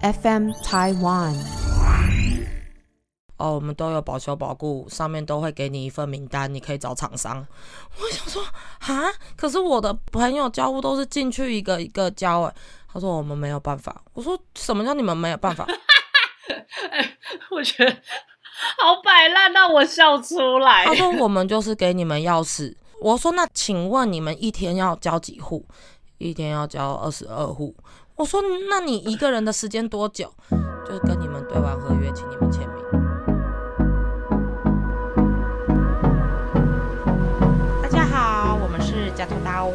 [0.00, 1.34] FM Taiwan。
[3.36, 7.44] 哦，我们都有保修保固，上面都会给你一份名单，你可以找厂商。
[8.00, 8.44] 我想说，
[8.80, 12.54] 哈，可是我的朋友交屋都是进去一个一个交，哎，
[12.92, 14.00] 他说我们没有办法。
[14.12, 15.66] 我说什么叫你们没有办法？
[16.90, 17.16] 哎，
[17.50, 17.90] 我觉得
[18.78, 20.84] 好摆烂，让我笑出来。
[20.84, 22.72] 他说我们就是给你们钥匙。
[23.00, 25.66] 我说那请问你们一天要交几户？
[26.18, 27.76] 一天要交二十二户。
[28.18, 30.34] 我说那你一个人的时间多久？
[30.84, 32.76] 就是跟你们对完合约，请你们签名。
[37.80, 39.70] 大家好，我们是假头刀，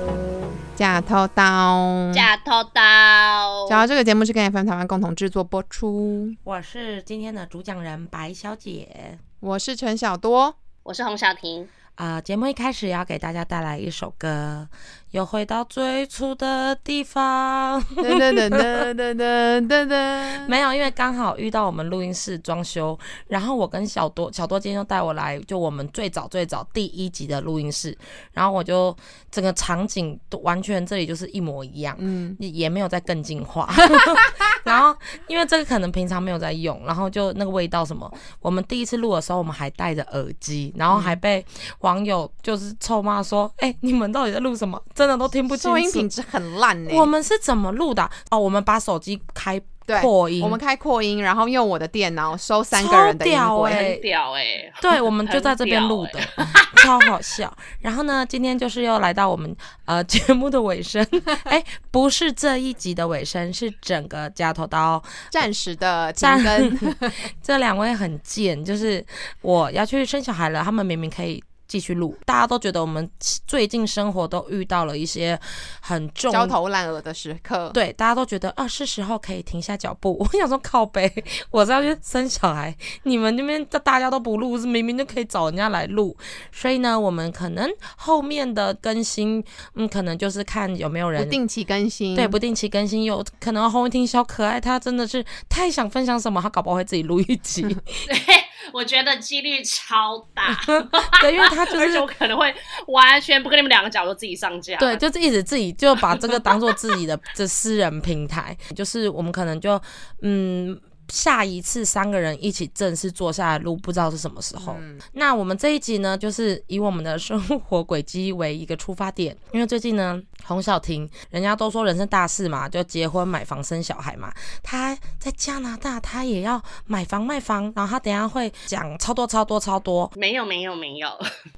[0.76, 3.66] 假头刀，假头刀。
[3.70, 9.18] 假如这个节目是跟 FM 台湾共同制作播出，我是今天的主讲人白小姐。
[9.40, 10.54] 我是陈小多。
[10.84, 11.66] 我是洪小婷。
[11.96, 14.68] 啊、节目一开始要给大家带来一首歌，
[15.14, 17.80] 又回到最初的地方。
[17.96, 27.96] 噔噔噔噔噔噔噔噔， 没有，因为刚好遇到我们录音室装修，然后我跟小多，小多今天就带我来，就我们最早最早第一集的录音室，
[28.32, 28.96] 然后我就
[29.30, 33.70] 整个场景都完全这里就是一模一样，嗯，也也没有再更进化。
[34.66, 34.96] 然后
[35.28, 41.46] 因为这个可能平常没有在用，然后就那个味道什么，我们第一次录的时候，我们还戴着耳机，然后还被
[41.82, 44.82] 网友就是臭骂说：“哎、你们到底在录什么？
[45.04, 45.92] 真的都听不清收音。
[45.92, 46.92] 品质很烂呢。
[46.94, 49.62] 我们是怎么录的啊、哦，我们把手机开
[50.02, 53.38] 扩音，我们开扩音，然后用我的电脑收三个人的音轨。
[53.38, 54.46] 超屌欸很屌哎、
[54.80, 56.46] 对，我们就在这边录的屌，
[56.78, 57.54] 超好笑。
[57.82, 61.06] 然后呢，今天就是又来到我们呃节目的尾声，
[61.44, 65.04] 哎，不是这一集的尾声，是整个加头刀。
[65.30, 66.96] 暂时的停暂更，
[67.44, 69.06] 这两位很贱，就是
[69.42, 71.44] 我要去生小孩了，他们明明可以。
[71.74, 73.10] 继续录，大家都觉得我们
[73.48, 75.40] 最近生活都遇到了一些
[75.82, 77.72] 很重焦头烂额的时刻。
[77.74, 80.16] 对，大家都觉得啊是时候可以停下脚步。
[80.22, 81.12] 我想说靠背，
[81.50, 86.16] 我是要去生小孩，你们那边大家都不录，是明明就可以找人家来录。
[86.52, 87.68] 所以呢，我们可能
[87.98, 91.28] 后面的更新，嗯，可能就是看有没有不人。
[91.28, 97.64] 定期更新，对，不定期更新，有可能红婷小可爱，她真的是太想分享什么，她搞不好会自己录一集。
[97.64, 98.16] 对，
[98.72, 100.56] 我觉得几率超大，
[101.22, 102.54] 对，因为他就而且是我可能会
[102.88, 104.78] 完全不跟你们两个讲，我就自己上架。
[104.78, 109.82] 对，就是一直自己就把这个当做自己的这私人平台，就是我们可能就
[110.22, 110.80] 嗯。
[111.10, 114.76] 下一次三个人一起正式坐下来录，不知道是什么时候。
[114.80, 124.34] 嗯那我们这一集呢，就是以我们的生活轨迹为一个出发点，因为最近呢，洪小婷，人家都说人生大事嘛，就结婚、买房、生小孩嘛。
[124.62, 130.12] 她在加拿大，她也要买房、卖房，然后她等一下会讲超多、超多、超多。
[130.16, 131.10] 没有没有没有，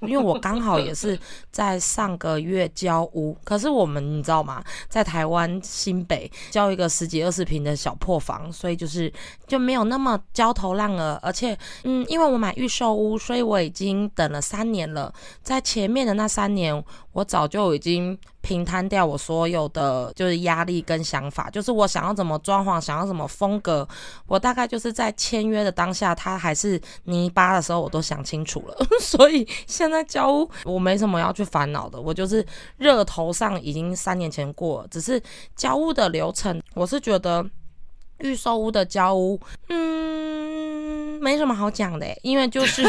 [0.01, 1.17] 因为我刚好也是
[1.51, 4.63] 在上个月交屋，可是我们你知道吗？
[4.89, 9.11] 在台湾新北交一个十几二十平的小破房，所以就是
[9.47, 23.87] 就没有那么焦头烂额，而且嗯，因为我买预售屋，所以我已经等了三年了，在前面的那三年，我早就已经平摊掉我所有的就是压力跟想法，就是我想要怎么装潢，想要什么风格，
[24.27, 28.75] 我大概就是在签约的当下，它还是泥巴的时候，我都想清楚了。
[29.01, 32.45] 所以现在交屋我没什么要去烦恼的，我就是
[32.77, 35.21] 热头上已经三年前过了，只是
[35.55, 37.45] 交屋的流程，我是觉得
[38.19, 39.39] 预售屋的交屋，
[39.69, 42.83] 嗯，没什么好讲的，因为就是。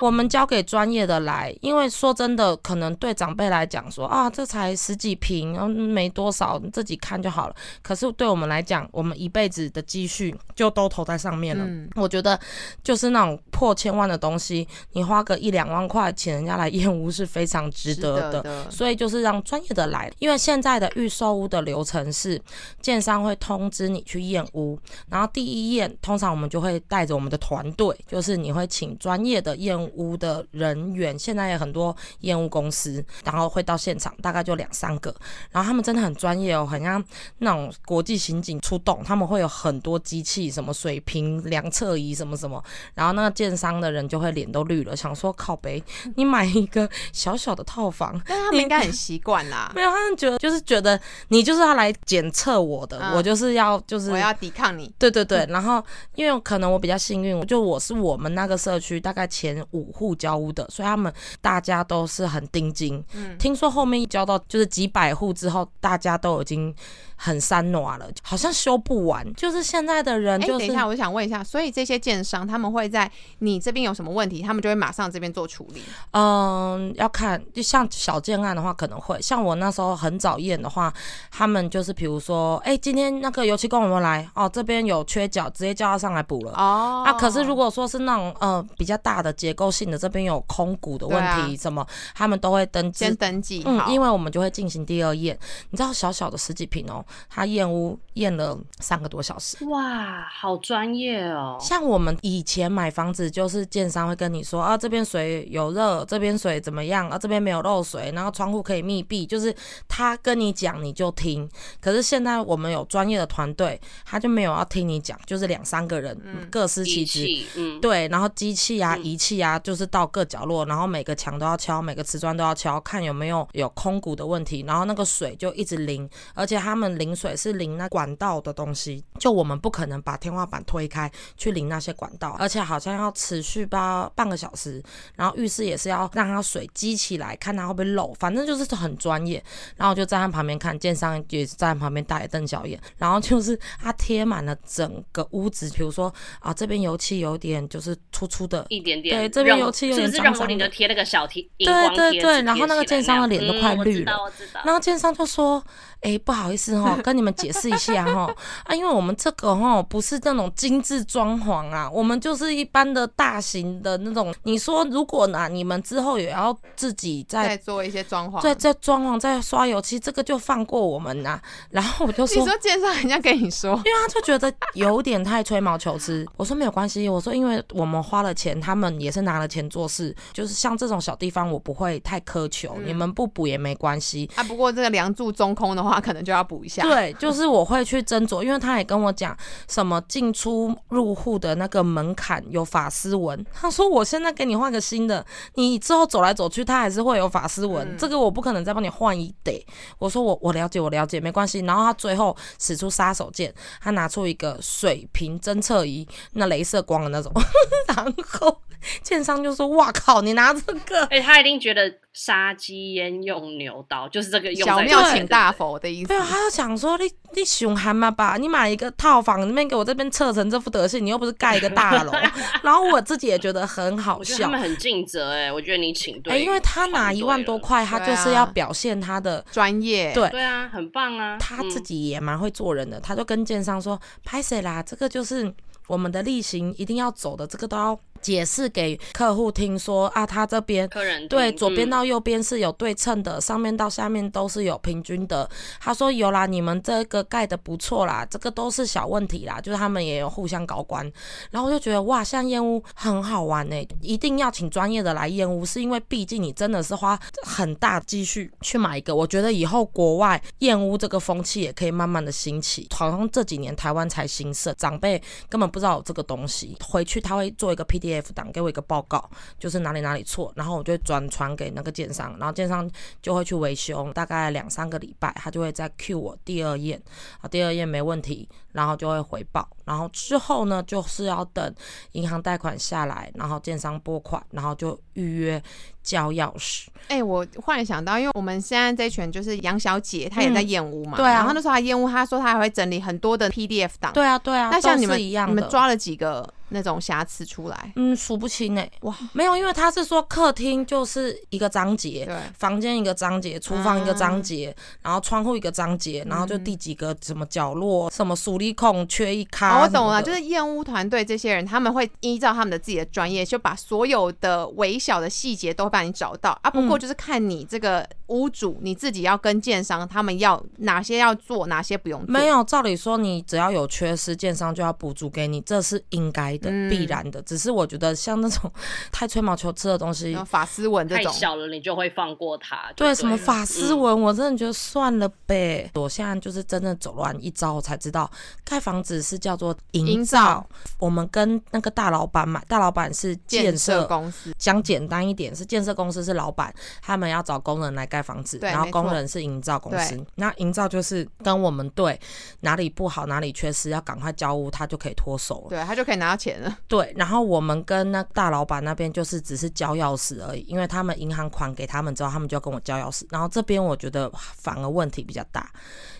[0.00, 7.54] 我们交给专业的来，因为说真的，可能对长辈来讲说啊，这才十几平，然后没多少，你自己看就好了。
[7.82, 11.64] 可是对我们来讲，我们一辈子的积蓄就都投在上面了。
[11.64, 12.38] 嗯我觉得
[12.82, 18.42] 就是那种破千万的东西，你花个一两万块请人家来验屋是非常值得的。
[18.42, 18.70] 的。
[18.70, 22.40] 所以就是让专业的来，因为现在的预售屋的流程是，
[22.80, 24.78] 建商会通知你去验屋，
[25.08, 35.14] 然后第一验通常我们就会带着我们的团队，就是你会请专业的验屋的人员，现在也很多验屋公司，然后会到现场，大概就两三个，
[35.50, 37.02] 然后他们真的很专业哦，很像
[37.38, 42.62] 那种国际刑警出动，他们会有很多机器，什么水平量测仪什么什么，
[42.94, 45.82] 然后那个建商的人就会脸都绿了，想说靠北，
[46.16, 48.20] 你买一个小小的套房。
[48.26, 49.72] 但他们应该很习惯啦。
[49.74, 55.82] 没有，他们觉得就是觉得你就是要来检测我的，嗯我就是要就是我要抵抗你，对对对，然后
[56.14, 63.02] 因为可能我比较幸运，就我是我们那个社区大概前五五户交屋的，所以他们大家都是很盯紧。
[63.14, 66.74] 嗯听说后面一交到就是几百户之后，大家都已经
[67.22, 69.30] 很三暖了，好像修不完。
[69.34, 75.82] 就是现在的人哎、就是等一下，我想问一下，所以这些建商他们会在你这边有什么问题，他们就会马上这边做处理。
[76.12, 80.90] 嗯，要看，就像小建案的话，可能会像我那时候很早验的话，
[81.30, 84.26] 他们就是比如说，哎、今天那个油漆工有没有来？
[84.34, 86.52] 哦，这边有缺角，直接叫他上来补了。
[86.52, 93.16] 哦啊，可是如果说是那种呃比较大的结构性的，这边有空鼓的问题，什么，他们都会登记先。
[93.16, 95.38] 登记，嗯，因为我们就会进行第二验，
[95.68, 99.64] 你知道小小的十几平哦，他验屋验了三个多小时。
[99.66, 101.56] 哇，好专业哦！
[101.60, 109.54] 像我们以前买房子，就是建商会跟你说啊，这边水有热，这边水怎么样啊，这边没有漏水，然后窗户可以密闭，就是
[109.88, 111.48] 他跟你讲你就听。
[111.80, 116.16] 可是现在我们有专业的团队，他就没有要听你讲，就是两三个人、
[116.50, 117.26] 各司其职。
[117.56, 134.82] 嗯，对，然后机器啊、嗯仪器啊，就是到各角落，然后每个墙都要敲，每个瓷砖都要敲，看有没有有空鼓的问题，然后那个水就一直淋，而且他们淋水是淋那管道的东西，就我们不可能把天花板推开去淋那些管道，而且好像要持续吧半个小时，
[135.16, 139.42] 然后浴室也是要让它水积起来，看它会不会漏，反正就是很专业。
[139.76, 149.16] 然后我就站在旁边看，建商也是站在旁边大眼瞪小眼，然后就是它贴满了整个屋子，比如说啊这边油漆有点就是粗粗的，一点点。
[149.16, 154.30] 对这边油漆有点脏脏的任务你就贴那个小贴荧对对对然后那个建商的脸都快绿了。
[154.64, 155.64] 然后建商就说
[156.02, 158.32] ：“哎、不好意思哈， 跟你们解释一下哈，
[158.64, 164.34] 啊，因为我们这个哈不是那种精致装潢啊，我们就是一般的大型的那种。
[164.44, 168.40] 你说如果呢，你们之后也要自己再再做一些装潢。
[168.40, 176.26] 再再装潢、再刷油漆，这个就放过我们呐、然后我就说。”你说介绍人家跟你说， 因为他就觉得有点太吹毛求疵。
[176.36, 184.30] 我说没有关系，我说因为我们花了钱，他们也是拿了钱做事，就是像这种小地方我不会太苛求，嗯你们不补也没关系。
[184.36, 189.34] 啊，不过这个梁柱中空的话，可能就要补一下。，对，就是我会去斟酌，因为他也跟我讲
[189.66, 199.64] 什么进出入户的那个门槛有法丝纹，他说我现在给你换个新的，你之后走来走去，它还是会有法丝纹，嗯这个我不可能再帮你换一得。
[199.98, 201.60] 我说我我了解，我了解，没关系。
[201.60, 203.50] 然后他最后使出杀手锏，
[203.80, 207.32] 他拿出一个水平侦测仪，那镭射光的那种，
[207.88, 208.60] 然后
[209.02, 211.82] 建商就说：“哇靠，你拿这个。”哎，他一定觉得
[212.12, 216.16] 杀鸡焉用牛刀，就是这个用小在这里庙请大佛的意思对。
[216.16, 217.04] 啊，他就想说你
[217.34, 222.12] 你熊憨嘛吧，你买一个套房，那边给我这边测成这副德性，你又不是盖一个大楼。
[222.62, 229.44] 然后我自己也觉得很好笑他，们很尽责哎，我觉得你请对因为他拿一万多块，他就是要表现他的。
[229.50, 234.82] 专业，对对啊，很棒啊，嗯他自己也蛮会做人的，他就跟建商说：“拍谁啦？
[234.82, 235.52] 这个就是
[235.86, 245.48] 我们的例行一定要走的，这个都要解释给客户听说啊，他这边客人对，左边嗯到右边是有对称的，上面到下面都是有平均的。
[245.80, 251.10] 他说有啦，你们这个盖的不错啦，这个都是小问题啦，就是他们也有互相搞关。
[251.50, 259.14] 然后我就觉得哇，像燕屋很好玩呢、一定要请专业的来燕屋，是因为毕竟你真的是花很大积蓄去买一个。
[259.14, 266.76] 我觉得以后国外燕屋这个风气也可以慢慢的兴起，好像这几年台湾才兴盛，长辈根本不知道有这个东西。
[266.86, 267.84] 回去他会做一个
[268.14, 269.28] F 档，给我一个报告，
[269.58, 272.90] 就是哪里哪里错，然后我就转传给那个建商，然后建商
[273.22, 277.00] 就会去维修，大概两三个礼拜，他就会再 Q 我第二页，
[277.40, 281.74] 啊，第二页没问题，然后就会回报，然后之后呢，就是要等
[282.12, 285.62] 银行贷款下来，然后建商拨款，然后就预约
[286.02, 286.86] 交钥匙。
[287.08, 291.34] 哎、我忽然想到，因为我们现在这一群就是杨小姐，她也在嗯验屋嘛，对啊。
[291.34, 294.12] 然后那时候她燕屋，她说她还会整理很多的 PDF 档。
[294.12, 297.92] 对啊，对啊，那像你们一样你们抓了几个那种瑕疵出来？
[297.96, 316.70] 嗯，数不清哎、哇，没有，因为他是说客厅就是一个章节，对，房间一个章节，厨房一个章啊节，然后窗户一个章节，然后就嗯第几个什么角落，什么疏离孔缺一哦、我懂了，就是验屋团队这些人，他们会依照他们的自己的专业，就把所有的微小的细节都会帮你找到啊。
[316.70, 322.30] 不过嗯就是看你这个屋主你自己要跟建商，他们要哪些要做，哪些不用做。
[322.30, 327.40] 没有，照理说你只要有缺失，建商就要补足给你，这是应该的、嗯必然的。
[327.42, 328.70] 只是我觉得像那种
[329.10, 332.76] 太吹毛求疵的东西然后，法丝纹这太种，小了，你就会放过他。
[332.96, 335.90] 就对什么了法丝嗯纹，我真的觉得算了呗。
[335.94, 338.30] 我现在就是真的走乱一遭，我才知道
[338.64, 340.66] 盖房子是叫做营营造造。
[340.98, 350.22] 我们跟那个大老板买，大老板是建建设设公司，讲简单一点是建建设公司是老板，他们要找工人来盖房子，然后工人是营造公司。
[350.34, 352.20] 那营造就是跟我们对
[352.60, 355.68] 哪里不好，哪里缺失，要赶快交屋，他就可以脱手了。
[355.70, 356.76] 对他就可以拿到钱了。
[356.86, 363.24] 对，然后我们跟那大老板那边就是只是交钥匙而已，因为他们银行款给他们之后，他们就要跟我交钥匙。
[363.30, 365.72] 然后这边我觉得反而问题比较大，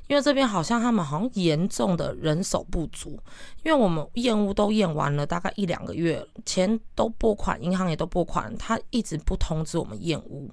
[0.06, 3.18] 因为这边好像他们好像严重的人手不足，
[3.62, 10.50] 因为我们验屋都验完了大概一两个月，钱都拨款，银行也都拨款，他一直不通知我们验屋，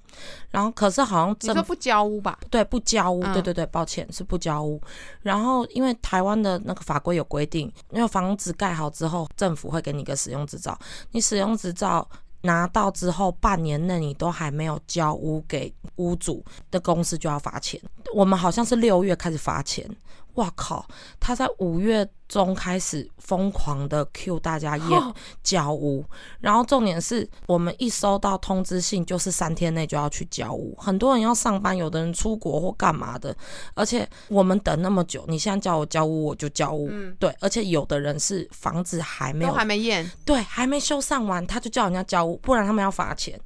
[0.50, 2.40] 然后可是好像政府你说不交屋吧？
[2.50, 4.82] 对，不交屋，嗯对对对，抱歉是不交屋。
[5.22, 10.78] 然后因为台湾的那个法规有规定，因为房子盖好之后，政府会给你一个使用执照，
[11.12, 12.08] 你使用执照。
[12.42, 17.82] 拿到之后，半年内你都还没有交屋给屋主的公司就要罚钱。
[18.14, 19.90] 我们好像是六月开始罚钱，
[20.38, 20.88] 哇靠！
[21.20, 26.04] 他在五月中开始疯狂的 Q 大家验哦交屋，
[26.40, 30.76] 然后重点是我们一收到通知信，就是三天内就要去交屋。
[30.78, 33.36] 很多人要上班，有的人出国或干嘛的，
[33.74, 36.90] 而且我们等那么久，你现在叫我交屋，我就交屋。
[36.92, 43.40] 嗯对，而且有的人是房子还没都有还没验，对，还没修缮完，他就叫人家交屋，不然他们要罚钱。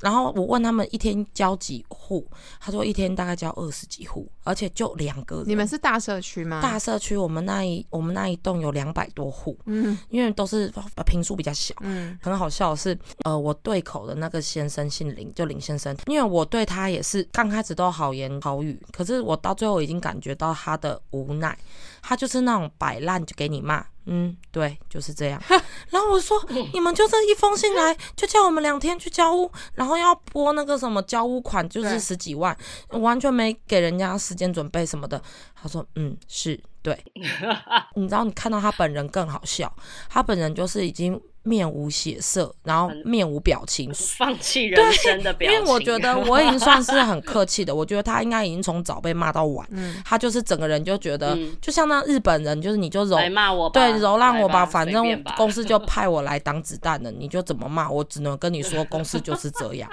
[0.00, 2.26] 然后我问他们一天交几户，
[2.60, 5.44] 他说一天大概交二十几户，而且就两个人。
[5.48, 6.60] 你们是大社区吗？
[6.60, 9.98] 大社区，我们那一我们那一栋有两百多户，嗯。
[10.08, 11.74] 因为都是呃平数比较小。
[11.80, 21.56] 嗯，很好笑的是，呃，我对口的那个先生姓林，就林先生，因为我对他也是刚开始都好言好语，可是我到最后已经感觉到他的无奈，
[22.08, 25.42] 他就是那种摆烂就给你骂，嗯，对，就是这样。
[25.90, 26.40] 然后我说，
[26.72, 32.56] 你们就这一封信来，就叫我们两天去交屋，然后要拨那个什么交屋款，就是十几万，
[32.90, 35.20] 完全没给人家时间准备什么的。
[35.60, 36.96] 他说，嗯，是对。
[37.96, 39.74] 你知道，你看到他本人更好笑，
[40.08, 43.90] 他本人就是已经面无血色，然后面无表情。
[43.94, 45.60] 放弃人生的因表情。
[45.60, 59.88] 因为我觉得我已经算 是很客气的，我觉得他应该已经从早被骂到晚，嗯他就是整个人就觉得，嗯就像那日本人，就是你就揉来骂我吧，对，揉烂我吧，来反正公司就 派我来挡子弹的，你就怎么骂我，只能跟你说公司就是这样。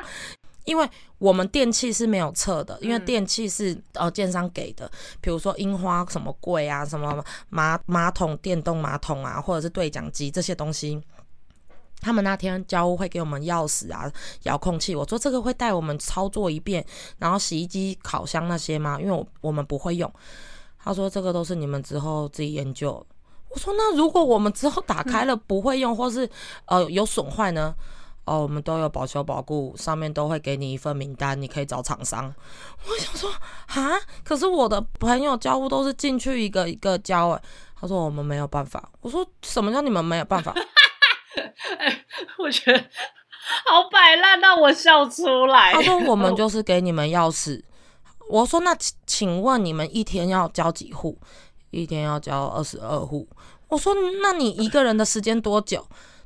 [0.65, 11.01] 因为我们电器是没有测的，因为嗯电器是呃建商给的，比如说樱花什么柜啊，什么马马桶、电动马桶啊，或者是对讲机这些东西。
[12.03, 14.11] 他们那天交屋会给我们钥匙啊、
[14.43, 16.85] 遥控器，我说这个会带我们操作一遍，
[17.17, 18.99] 然后洗衣机、烤箱那些吗？
[18.99, 20.11] 因为我我们不会用。
[20.77, 23.03] 他说这个都是你们之后自己研究。
[23.49, 26.29] 我说那如果我们之后打开了不会用，或是
[26.65, 27.73] 呃有损坏呢？
[28.25, 32.33] 哦，我们都有保修保固，上面都会给你一份名单，你可以找厂商。
[32.85, 33.29] 我想说
[33.67, 37.41] 啊，可是我的朋友交屋都是进去一个一个交，哎，
[37.79, 38.89] 他说我们没有办法。
[39.01, 40.53] 我说什么叫你们没有办法？
[42.39, 42.79] 我觉得
[43.65, 45.73] 好摆烂，让我笑出来。
[45.73, 47.61] 他说我们 就是给你们钥匙。
[48.29, 51.19] 我说那请请问你们一天要交几户？
[51.71, 53.27] 一天要交二十二户。
[53.67, 55.85] 我说那你一个人的时间多久？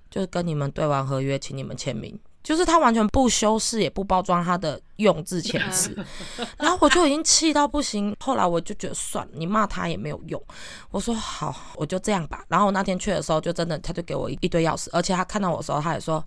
[0.10, 2.18] 就是跟你们对完合约，请你们签名。
[2.48, 5.94] 就是他完全不修饰，也不包装他的用字遣词，
[6.58, 8.16] 然后我就已经气到不行。
[8.22, 10.42] 后来我就觉得算了，你骂他也没有用。
[10.90, 12.46] 我说好，我就这样吧。
[12.48, 16.24] 然后我那天去的时候，就真的他就给我一一堆钥匙，而且他看到我的时候，他也说，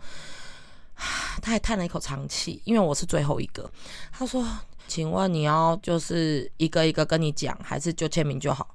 [1.40, 3.70] 他还叹了一口长气，因为我是最后一个。
[4.12, 4.46] 他说
[4.86, 8.68] ：“请问你要就是一个一个跟你讲，还是就签名就好？”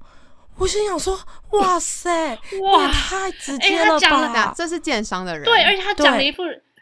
[0.57, 1.19] 我心想说
[1.59, 2.33] ：“哇塞，
[2.63, 6.41] 哇太直接了吧！”这是建商的人，对，而且他讲了一副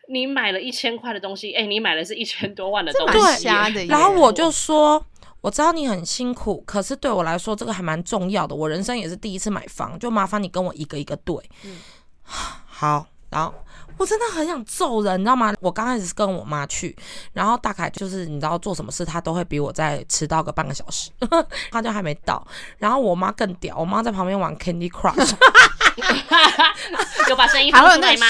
[0.09, 3.85] 你买了一千块的东西，哎、你买的是一千多万的东西耶，瞎的。
[3.85, 5.03] 然后我就说，
[5.41, 8.55] 我知道你很辛苦，可是对我来说这个还蛮重要的。
[8.55, 11.35] 我人生也是第一次买房，就麻烦你跟我一个一个对。
[11.63, 11.79] 嗯
[12.65, 13.53] 好，然后
[13.97, 15.53] 我真的很想揍人，你知道吗？
[15.59, 16.95] 我刚开始是跟我妈去，
[17.33, 21.11] 然后大概就是你知道做什么事，她都会比我再迟到个半个小时，
[21.69, 22.45] 她就还没到。
[22.77, 25.33] 然后我妈更屌，我妈在旁边玩 Candy Crush，
[27.29, 28.25] 有把声音放出来吗？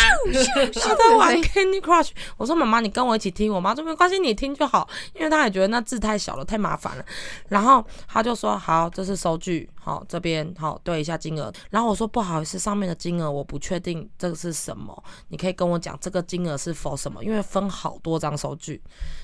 [0.74, 2.10] 她在玩 Candy Crush。
[2.38, 3.52] 我说妈妈，你跟我一起听。
[3.52, 7.06] 我妈说没关系，你听就好，因为她也觉得那字太小了，太麻烦了。
[7.50, 11.52] 然后她就说好，这是收据，好这边好对一下金额。
[11.70, 18.82] 然后我说不好意思，上面的金额我不确定这个是什么，你可以跟我讲这个金额是否什么，因为分好多张收据。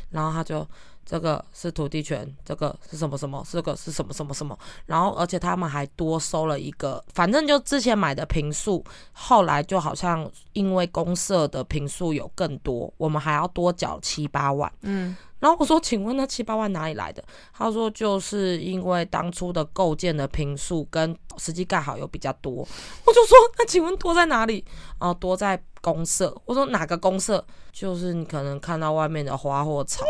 [0.10, 0.68] 然后她就。
[1.10, 14.72] 这个是土地权，这个是什么什么，这个是什么什么什么，然后而且他们还多收了一个，反正就之前买的平数，后来就好像因为公社的平数有更多，我们还要多缴七八万。
[14.82, 17.24] 嗯，然后我说，请问那七八万哪里来的？
[17.52, 22.54] 他说就是因为当初的构建的平数跟实际盖好有比较多。
[22.54, 24.64] 我就说，那请问多在哪里？
[25.00, 26.40] 哦、多在公社。
[26.46, 27.44] 我说哪个公社？
[27.72, 30.06] 就是你可能看到外面的花或草。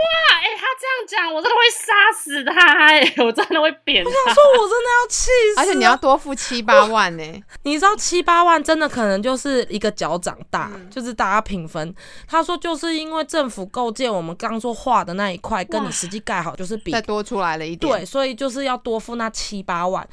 [0.85, 4.11] 啊，哎、他这样讲，我真的会杀死他、哎，我真的会扁他。
[4.33, 11.93] 说我真的要气死，而且你要多付七八万呢、你知道七八万真的可能就是一个脚掌大，嗯就是大家平分。
[12.27, 17.91] 他说就是因为政府构建我们刚说画的那一块，跟你实际盖好就是比再多出来了一点。
[17.91, 20.07] 对，，所以就是要多付那七八万。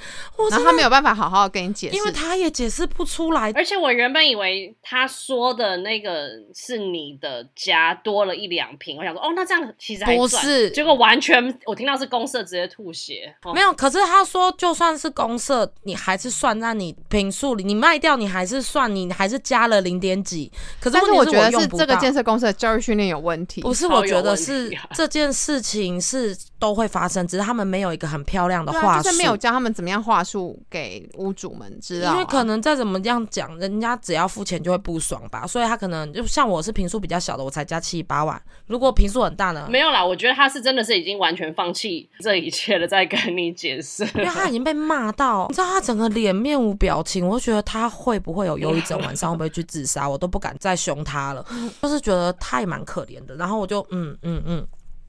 [0.50, 3.52] 然后他没有办法好好跟你解释，因为他也解释不出来。
[3.54, 13.34] 而且我原本以为他说的那个是你的家多了一两平，我想说哦，那这样其实还不是结果完全我听到是公社直接吐血。
[13.44, 20.52] 哦没有，可是他说，就算是公社，你还是算在你平数里，你卖掉，你还是算，你还是加了零点几。
[20.78, 23.62] 可是我觉得是这个建设公司的教育训练有问题。
[23.62, 39.66] 不是，我觉得是啊这件事情是都会发生，只是他们没有一个很漂亮的话术，就是没有教他们怎么样话术给屋主们知道、啊，因为可能再怎么样讲，人家只要付钱就会不爽吧，所以他可能就像我是平数比较小的，我才加七八万，如果平数很大呢？
[39.70, 44.02] 没有啦，我觉得他是真的是已经完全放弃这一切了，在跟你解释。
[44.16, 51.46] 因为他已经被骂到，你知道他整个脸面无表情，我就觉得他会不会有忧郁症，晚上会不会去自杀，我都不敢再凶他了，
[51.80, 53.36] 就是觉得他也蛮可怜的。
[53.36, 54.66] 然后我就嗯嗯嗯，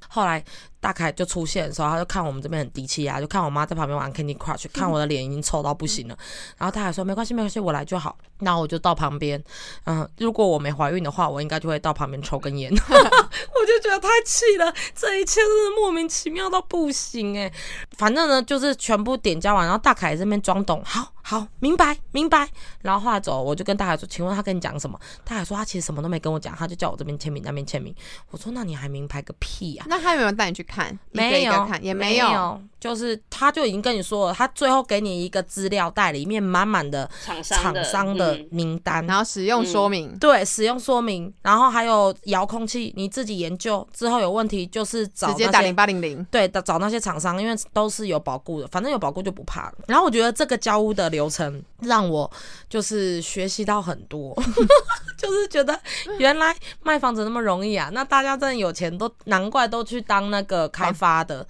[0.07, 0.43] 后来
[0.79, 6.17] 大凯就出现的时候，他就看我们这边很低气压，就看我妈在旁边玩 Candy Crush， 看我的脸已经臭到不行了。
[6.57, 8.17] 然后他还说没关系没关系，我来就好。
[8.39, 9.43] 那我就到旁边，
[9.85, 12.71] 嗯，如果我没怀孕的话，我应该就会到旁边抽根烟。
[12.79, 17.51] 我就觉得太气了，这一切真是莫名其妙到不行哎、
[17.97, 22.47] 反正呢，就是全部点交完，然后大凯这边装懂，好好明白明白。
[22.81, 24.97] 然后后来走，我就跟大海说，请问他跟你讲什么？
[25.25, 27.93] 大海说他其实什么都没跟我讲，他就叫我这边签名那边签名。
[28.31, 29.85] 我说那你还明白个屁啊！
[29.89, 30.97] 那他有没有带你去看？
[31.11, 32.61] 没有，看也没有。
[32.79, 46.23] 就是他就已经跟你说了，他最后给你一个资料袋，里面满满的厂商厂的商的嗯名单，然后使用说明，对使用说明，然后还有遥控器，你自己研究之后有问题就是找直接打零八零零。
[46.31, 49.73] 对，找找那些厂商，因为都是有保固的，反正有保固就不怕了。
[49.87, 52.29] 然后我觉得这个交屋的流程让我
[52.69, 54.35] 就是学习到很多，
[55.17, 55.79] 就是觉得
[56.19, 57.89] 原来卖房子那么容易啊！
[57.91, 61.45] 那大家真的有钱都难怪都去当那个开发的，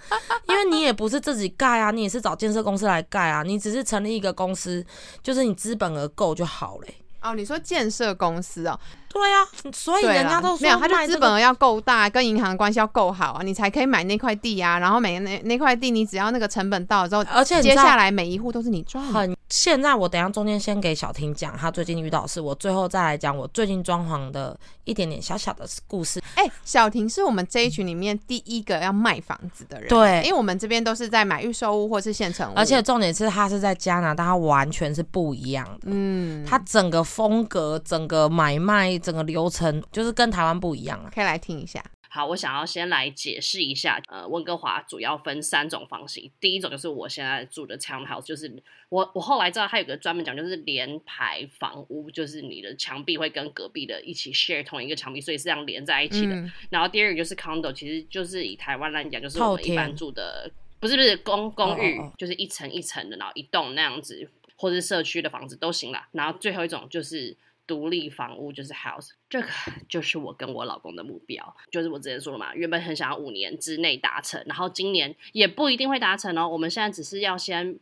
[0.47, 4.85] 因为你也不是自己盖啊，你也是找建设公司来盖啊，你只是成立一个公司，
[5.21, 14.79] 就是你资本额够就好嘞、哦，你说建设公司哦，对啊，所以人家都说啦没有，他就资本额要够大，跟银行关系要够好啊，你才可以买那块地啊。
[14.79, 19.13] 然后每那那块地，你只要那个成本到了之后，而且接下来每一户都是你赚的。
[19.13, 26.21] 很，现在我等一下中间先给小婷讲她最近遇到的事，我最后再来讲我最近装潢的一点点小小的故事。
[26.35, 35.85] 哎、小婷是我们这一群里面第一个要卖房子的人，对因为我们这边都是在买预售屋或是现成屋，而且重点是她是在加拿大，她完全是不一样的。
[35.85, 41.09] 嗯，她整个风格、整个买卖、整个流程，就是跟台湾不一样啊。
[41.13, 41.83] 可以来听一下。
[42.17, 46.31] 好，我想要先来解释一下，呃，温哥华主要分三种房型。
[46.39, 48.51] 第一种就是我现在住的 townhouse，就是
[48.89, 56.33] 我我后来知道它有个专门讲，就是连排房屋，就是你的墙壁会跟隔壁的一起 share 同一个墙壁，所以是这样连在一起的。
[56.33, 60.49] 嗯，然后第二个就是 condo，其实就是以台湾来讲，就是我们一般住的，
[60.79, 66.09] 不是不是公公寓，哦哦哦就是一层一层的，然后一栋那样子，或是社区的房子都行啦。
[66.13, 69.47] 然后最后一种就是独立房屋，就是 house，这个
[69.89, 76.47] 就是我跟我老公的目标，就是我之前说了嘛，原本很想要五年之内达成，然后今年也不一定会达成哦。
[76.47, 77.77] 我们现在只是要先，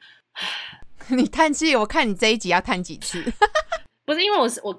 [1.15, 3.23] 你叹气，我看你这一集要叹几次。
[4.03, 4.77] 不是因为我是我。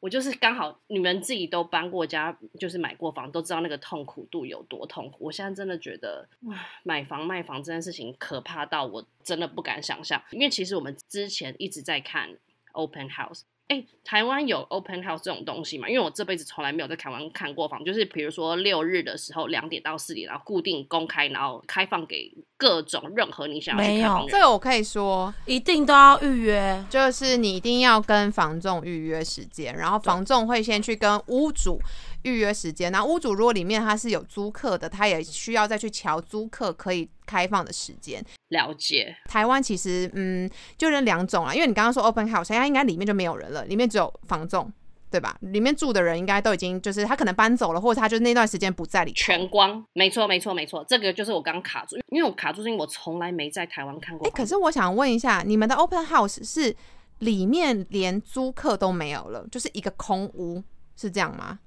[0.00, 5.24] 我就是刚好，你们自己都搬过家，就是买过房，都知道那个痛苦度有多痛苦。
[5.24, 10.22] 我现在真的觉得，哇，买房卖房这件事情可怕到我真的不敢想象。
[10.30, 12.30] 因为其实我们之前一直在看
[12.74, 15.86] open house，哎，台湾有 open house 这种东西吗？
[15.86, 24.26] 因为我这辈子从来没有在台湾看过房，就是比如说六日的时候两点到四点，然后固定公开，然后开放给各种任何你想要去没有。
[24.30, 31.78] 这个我可以说，一定都要预约，就是你一定要跟房仲预约时间，然后房仲会先去跟屋主
[32.22, 38.24] 预约时间，然后屋主如果里面他是有租客的，他也需要再去瞧租客可以开放的时间。
[38.48, 44.72] 了解，台湾其实嗯，就这两种啊，因为你刚刚说 open house，它应该里面就没有人了，里面只有房仲。
[45.10, 45.34] 对吧？
[45.40, 49.14] 里面住的人应该都已经就是他可能搬走了，或者他就那段时间不在里头。
[49.14, 54.30] 全光，没错，没错，没错，这个就是我刚卡住，因为我卡住是因为我从来没在台湾看过哎。
[54.30, 56.76] 可是我想问一下，你们的 open house 是
[57.20, 60.62] 里面连租客都没有了，就是一个空屋，
[60.94, 61.58] 是这样吗？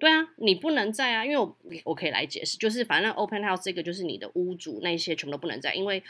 [0.00, 6.02] 对啊，你不能在啊，因为我我可以来解释，就是反正 open house 这个就是你的屋主那些全部都不能在，因为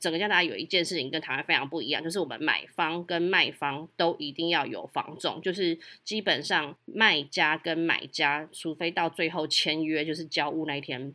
[0.00, 11.14] 整个加拿大有一件事情跟台湾非常不一样，就是我们买方跟卖方都一定要有房仲，就是基本上卖家跟买家，除非到最后签约，就是交屋那一天。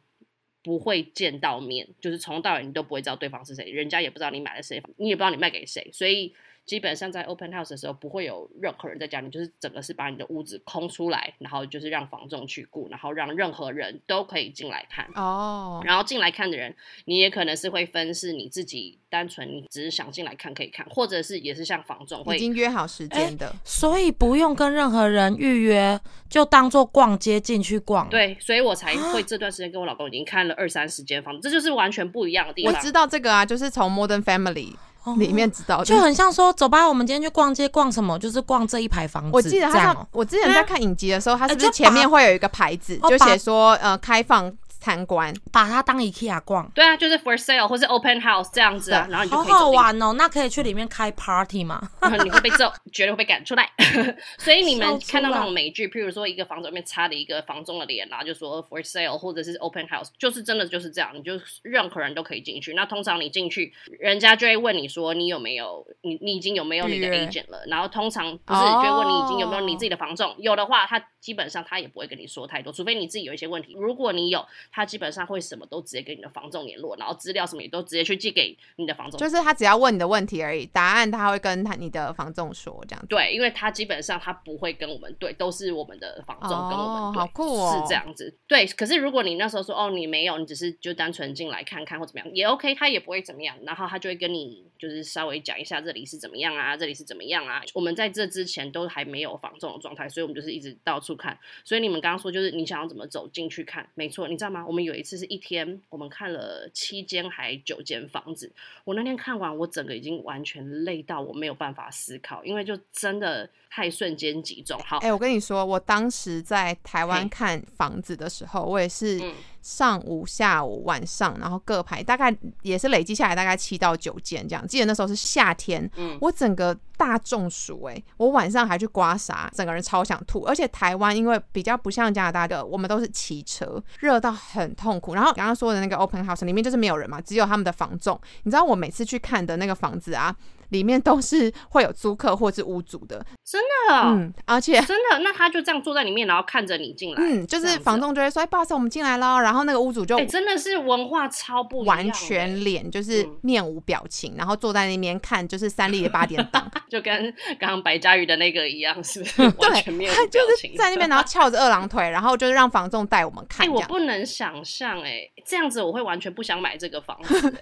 [0.63, 6.32] 不会见到面，就是从到尾你都不会知道对方是谁，人家也不知道你买了谁，你也不知道你卖给谁，所以
[6.65, 15.06] 基本上在 open house 的时候不会有任何人在家里，就是整个是把你的屋子空出来，然后就是让房仲去顾，然后让任何人都可以进来看。
[15.15, 16.74] 哦，然后进来看的人，
[17.06, 32.74] 你也可能是会分是你自己单纯你只是想进来看可以看，或者是也是像房仲会已经约好时间的，所以不用跟任何人预约，就当做逛街进去逛。，对，所以我才会这段时间跟我老公已经看了二三十间房子，这就是完全不一样的地方。
[32.74, 34.78] 我知道这个啊，就是从 Modern Family 哦
[35.17, 38.17] 里面知道，就很像说，走吧，我们今天去逛街，逛什么？
[38.19, 39.29] 就是逛这一排房子。
[39.33, 45.33] 我记得他我之前在看影集的时候，他是不是前面会有一个牌子，就写说呃开放参观？
[45.51, 50.13] 把它当 IKEA 逛，对啊，就是 for sale 或是 open house 这样子啊，然后你就好可以走进去好玩哦。
[50.13, 51.79] 那可以去里面开 party 吗？
[52.23, 53.69] 你会被揍，绝对会被赶出来。
[54.39, 62.73] 所以你们看到那来种美剧，譬如说一个房子里面插了一个房中的脸，然后就说 for sale 或者是 open house，就是真的就是这样，你就任何人都可以进去。
[62.73, 67.63] 那通常你进去，人家就会问你说你有没有你你已经有没有你的 agent 了？
[67.67, 73.75] 然后通常不是哦就会问你已经有没有你自己的房仲，有的话他基本上他也不会跟你说太多，除非你自己有一些问题。
[73.79, 79.19] 如果你有，他基本上会什么都直接跟你的房仲联络，然后资料什么也都直接去寄给你的房仲。
[79.19, 83.07] 就是他只要问你的问题而已，答案他会跟他你的房仲说这样子。
[83.07, 88.34] 对，因为他基本上他不会跟我们对，都是我们的房仲跟我们哦对，好酷哦是这样子。
[88.47, 97.62] 对，可是如果你那时候说哦你没有，你只是就单纯进来看看或怎么样，也 OK，他也不会怎么样，然后他就会跟你就是稍微讲一下这里是怎么样啊，这里是怎么样啊。
[97.73, 101.38] 我们在这之前都还没有房仲的状态，所以我们就是一直到处看。
[101.63, 104.61] 所以你们刚刚说就是你想要怎么走进去看，没错，你知道吗？
[104.65, 108.52] 我们有一次是一天，我们看了七间还九间房子，
[108.84, 114.80] 我那天看完，我整个已经完全累到我没有办法思考，因为就真的太瞬间集中。
[114.86, 124.67] 好，哎、我跟你说，我当时在台湾看房子的时候，我也是嗯上午、下午、晚上，然后各排，大概也是累积下来大概七到九件这样。
[124.67, 130.41] 记得那时候是夏天，嗯我整个大中暑哎、我晚上还去刮痧，整个人超想吐。
[130.41, 135.13] 而且台湾因为比较不像加拿大的，我们都是骑车，热到很痛苦。
[135.13, 138.19] 然后刚刚说的那个 open house 里面就是没有人嘛，只有他们的房仲。
[138.43, 140.36] 你知道我每次去看的那个房子啊，
[140.71, 143.93] 里面都是会有租客或是屋主的，真的？
[143.93, 159.51] 哦、嗯，而且真的，那他就这样坐在里面，然后看着你进来，嗯，就是房东就会说：“哎，不好意思，我们进来了。”然后那个屋主就哎、真的是文化超不一样欸完全脸就是嗯面无表情，然后坐在那边看就是三立的八点档， 就跟刚刚白嘉瑜的那个一样，是不是？
[159.60, 163.81] 对，他就是在那边，然后翘着二郎腿，然后就是让房仲带我们哎、看这样。
[163.81, 167.53] 我不能想象，哎，这样子我会完全不想买这个房子、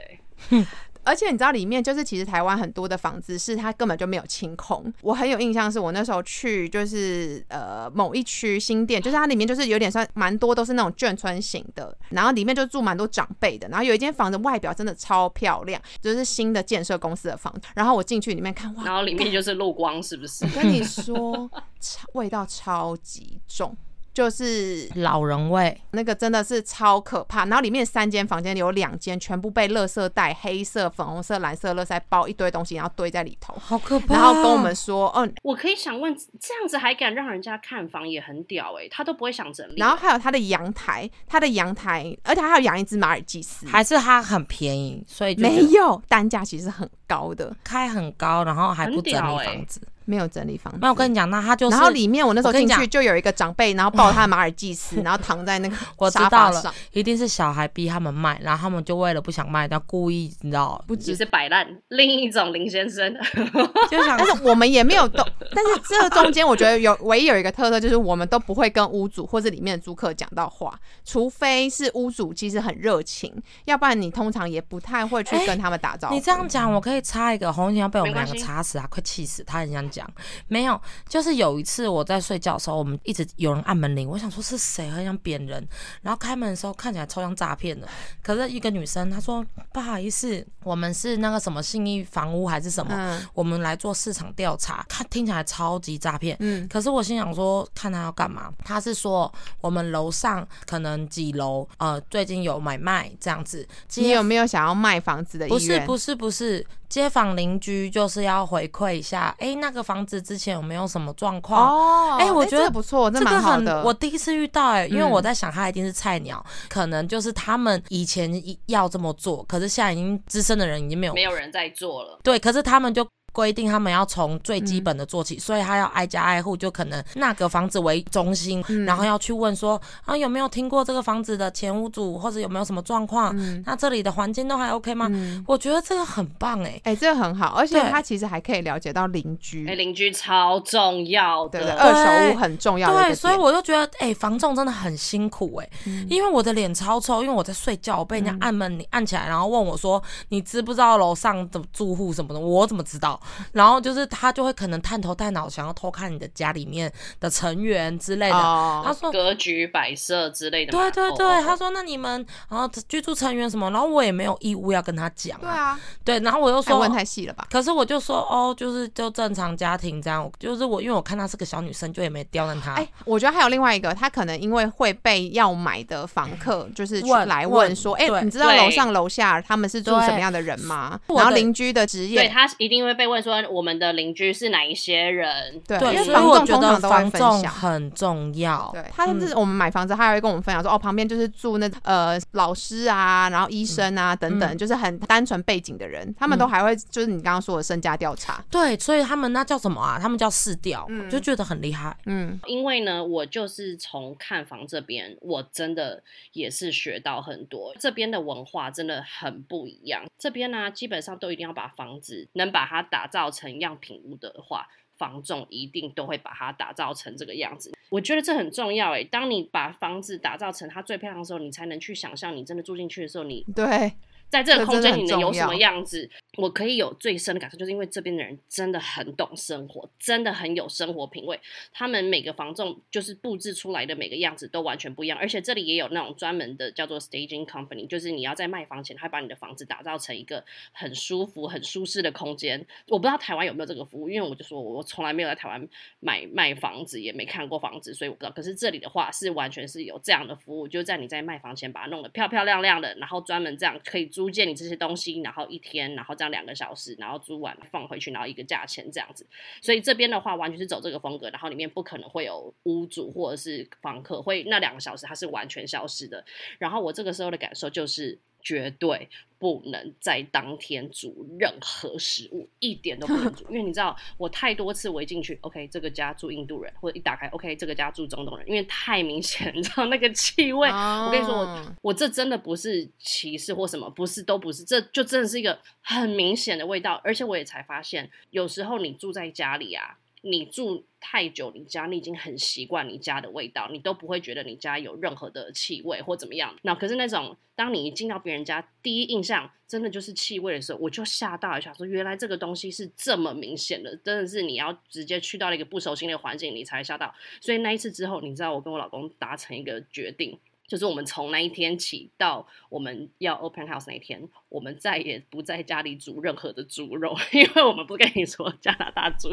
[0.52, 0.65] 哎，
[1.04, 4.94] 而且你知道里面就是其实台湾很多的房子是它根本就没有清空。
[5.02, 17.62] 我很有印象是我那时候去就是呃某一区新店，就是它里面就是有点算蛮多都是那种眷村型的，然后里面就住蛮多长辈的，然后有一间房子外表真的超漂亮，就是新的建设公司的房子。
[17.76, 20.46] 然后我进去里面看，哇，然后里面就是漏光，是不是？
[20.46, 23.76] 我跟你说， 超味道超级重。
[24.13, 34.13] 就是老人味，那个真的是超可怕，然后里面三间房间有两间全部被垃圾袋、黑色、粉红色、蓝色垃圾袋包一堆东西，然后堆在里头，好可怕。
[34.13, 39.76] 然后跟我们说，嗯，我可以想问，这样子还敢让人家看房，也很屌哎、他都不会想整理。
[39.78, 49.82] 然后还有他的阳台，他的阳台，而且还有养一只马尔济斯，还是它很便宜，所以就没有单价其实很高的，开很高，然后还不整理房子。
[50.10, 50.80] 没有整理房子。
[50.82, 63.13] 那，我跟你讲，那他就是，然后里面我那时候进去就有一个长辈，然后抱他的马尔济斯， 然后躺在那个我知沙道了发上，，一定是小孩逼他们卖，然后他们就为了不想卖，然后故意你知道，不只是摆烂，另一种林先生。
[63.91, 70.74] 就想但是我们也没有都，但是这中间我觉得有唯一有一个特色，就是我们都不会跟屋主或者里面的租客讲到话，
[71.06, 73.32] 除非是屋主其实很热情，
[73.65, 76.15] 要不然你通常也不太会去哎跟他们打招呼。
[76.15, 79.43] 你这样讲，我可以插一个，红姐要被我们两个插死啊，快气死！
[79.43, 79.99] 他很想讲，
[80.48, 85.66] 没有，就是有一次我在睡觉的时候，我们一直有人按门铃，我想说是谁，很想扁人，
[86.02, 87.88] 然后开门的时候看起来超像诈骗的，
[88.22, 96.36] 可是一个女生她说不好意思，我们是那个什么信义房屋还是什么，嗯，我们来做市场调查，看听起来超级诈骗。
[96.40, 98.52] 嗯，可是我心想说，看他要干嘛？
[98.64, 99.32] 他是说
[99.62, 103.68] 我们楼上可能几楼，呃，最近有买卖这样子。
[103.96, 105.80] 你有没有想要卖房子的意不是？
[105.86, 111.69] 不是不是，街坊邻居就是要回馈一下，哎、那个房子之前有没有什么状况？
[111.69, 113.84] 哦，哎我觉得这个不错，这这个很蛮好的。
[113.84, 122.19] 我第一次遇到哎、因为嗯我在想他一定是菜鸟，可能就是他们以前一要这么做，可是现在已经资深的人已经没有没有人在做了。
[122.23, 133.34] 对，可是他们就规定他们要从最嗯基本的做起，所以他要挨家挨户，就可能那个房子为中心，嗯然后要去问说啊有没有听过这个房子的前屋主，或者有没有什么状况？
[133.38, 135.08] 嗯那这里的环境都还 OK 吗？
[135.12, 141.76] 嗯，我觉得这个很棒哎、哎，这个很好，而且他其实还可以了解到邻居哎，，邻居超重要对不对？
[141.76, 141.82] 的。
[141.82, 152.39] 二手屋很重要的一对，所以我就觉得，哎、房仲真的很辛苦哎、嗯因为我的脸超臭，因为我在睡觉，我被人家按门铃按起来，然后问我说，你知不知道楼上的住户什么的？
[152.39, 153.20] 我怎么知道？
[153.52, 158.38] 然后就是他就会可能探头探脑，想要偷看你的家里面的成员之类的。
[158.38, 159.12] 哦他说。
[159.12, 160.72] 格局摆设之类的。
[160.72, 167.48] 对对对，他说那你们然后居住成员什么，然后我也没有义务要跟他讲对啊，对，然后我又说问太细了吧？
[167.50, 172.74] 可是我就说哦，就是就正常家庭这样，就是我因为我看她是个小女生，就也没刁难她。
[172.76, 181.00] 哎、我觉得还有另外一个，他可能因为会被要买的房客就是去来问问说，哎、对你知道楼上楼下他们是住什么样的人吗？
[181.08, 185.60] 然后邻居的职业对业，他一定会被问说我们的邻居是哪一些人。
[185.67, 187.52] 对，因，为所以我房仲通觉得常都会分房仲享。
[187.52, 188.69] 很重要。
[188.74, 198.43] 对他甚至我们买房子，他还会跟我们分享说，哦，旁边就是住那呃老师啊，然后医生啊、等等，嗯就是很单纯背景的人，他们都还会就是你刚刚说的身家调查。
[198.50, 199.98] 对，所以他们那叫什么啊？
[200.00, 201.95] 他们叫市调，嗯就觉得很厉害。
[202.06, 206.02] 嗯，因为呢，我就是从看房这边，我真的
[206.34, 207.76] 也是学到很多。
[207.80, 210.04] 这边的文化真的很不一样。
[210.17, 217.72] 这边呢、基本上都一定要把房子能把它打打造成样品屋的话，房仲一定都会把它打造成这个样子。
[217.90, 219.06] 我觉得这很重要诶。
[219.06, 223.94] 当你把房子打造成它最漂亮的时候，你才能去想象你真的住进去的时候，你对，
[224.30, 231.39] 在这个空间里能有什么样子，我可以有最深的感受，就是因为这边的人真的很懂生活，真的很有生活品味。
[231.74, 242.63] 他们每个房仲就是布置出来的每个样子都完全不一样，而且这里也有那种专门的叫做 staging company，就是你要在卖房前，他会把你的房子打造成一个很舒服、很舒适的空间。
[242.88, 245.68] 我不知道台湾有没有这个服务，因为我就说我从来没有在台湾
[246.00, 248.32] 买卖房子，也没看过房子，所以我不知道。
[248.32, 259.25] 可是这里的话是完全是有这样的服务，就在你在卖房前把它弄得漂漂亮亮的，然后专门这样可以租借你这些东西，然后一天，然后这样两个小时，然后租完放回去，然后一个价钱这样子。
[259.62, 266.25] 所以这边的话完全是走这个风格，然后里面不可能会有屋主或者是房客，会那两个小时它是完全消失的。
[266.58, 280.67] 然后我这个时候的感受就是绝对不能在当天煮任何食物，一点都不能煮， 因为你知道我太多次我一进去，OK 这个家住印度人，或者一打开 OK 这个家住中东人，因为太明显，你知道那个气味。
[280.69, 286.99] 我跟你说，我哦我这真的不是歧视或什么，不是都不是，这就真的是一个很明显的味道。
[287.04, 296.55] 而且我也才发现，有时候你住在家里啊，你住太久，你家你已经很习惯你家的味道，你都不会觉得你家有任何的气味或怎么样。
[296.63, 307.13] 那可是那种当你一进到别人家，第一印象真的就是气味的时候，我就吓到了，想说原来这个东西是这么明显的，真的是你要直接去到了一个不熟悉的环境，你才吓到。
[307.39, 310.38] 所以那一次之后，你知道我跟我老公达成一个决定。
[310.67, 319.30] 就是我们从那一天起到我们要 open house 那一天，我们再也不在家里煮任何的猪肉， 因为我们不跟你说加拿大猪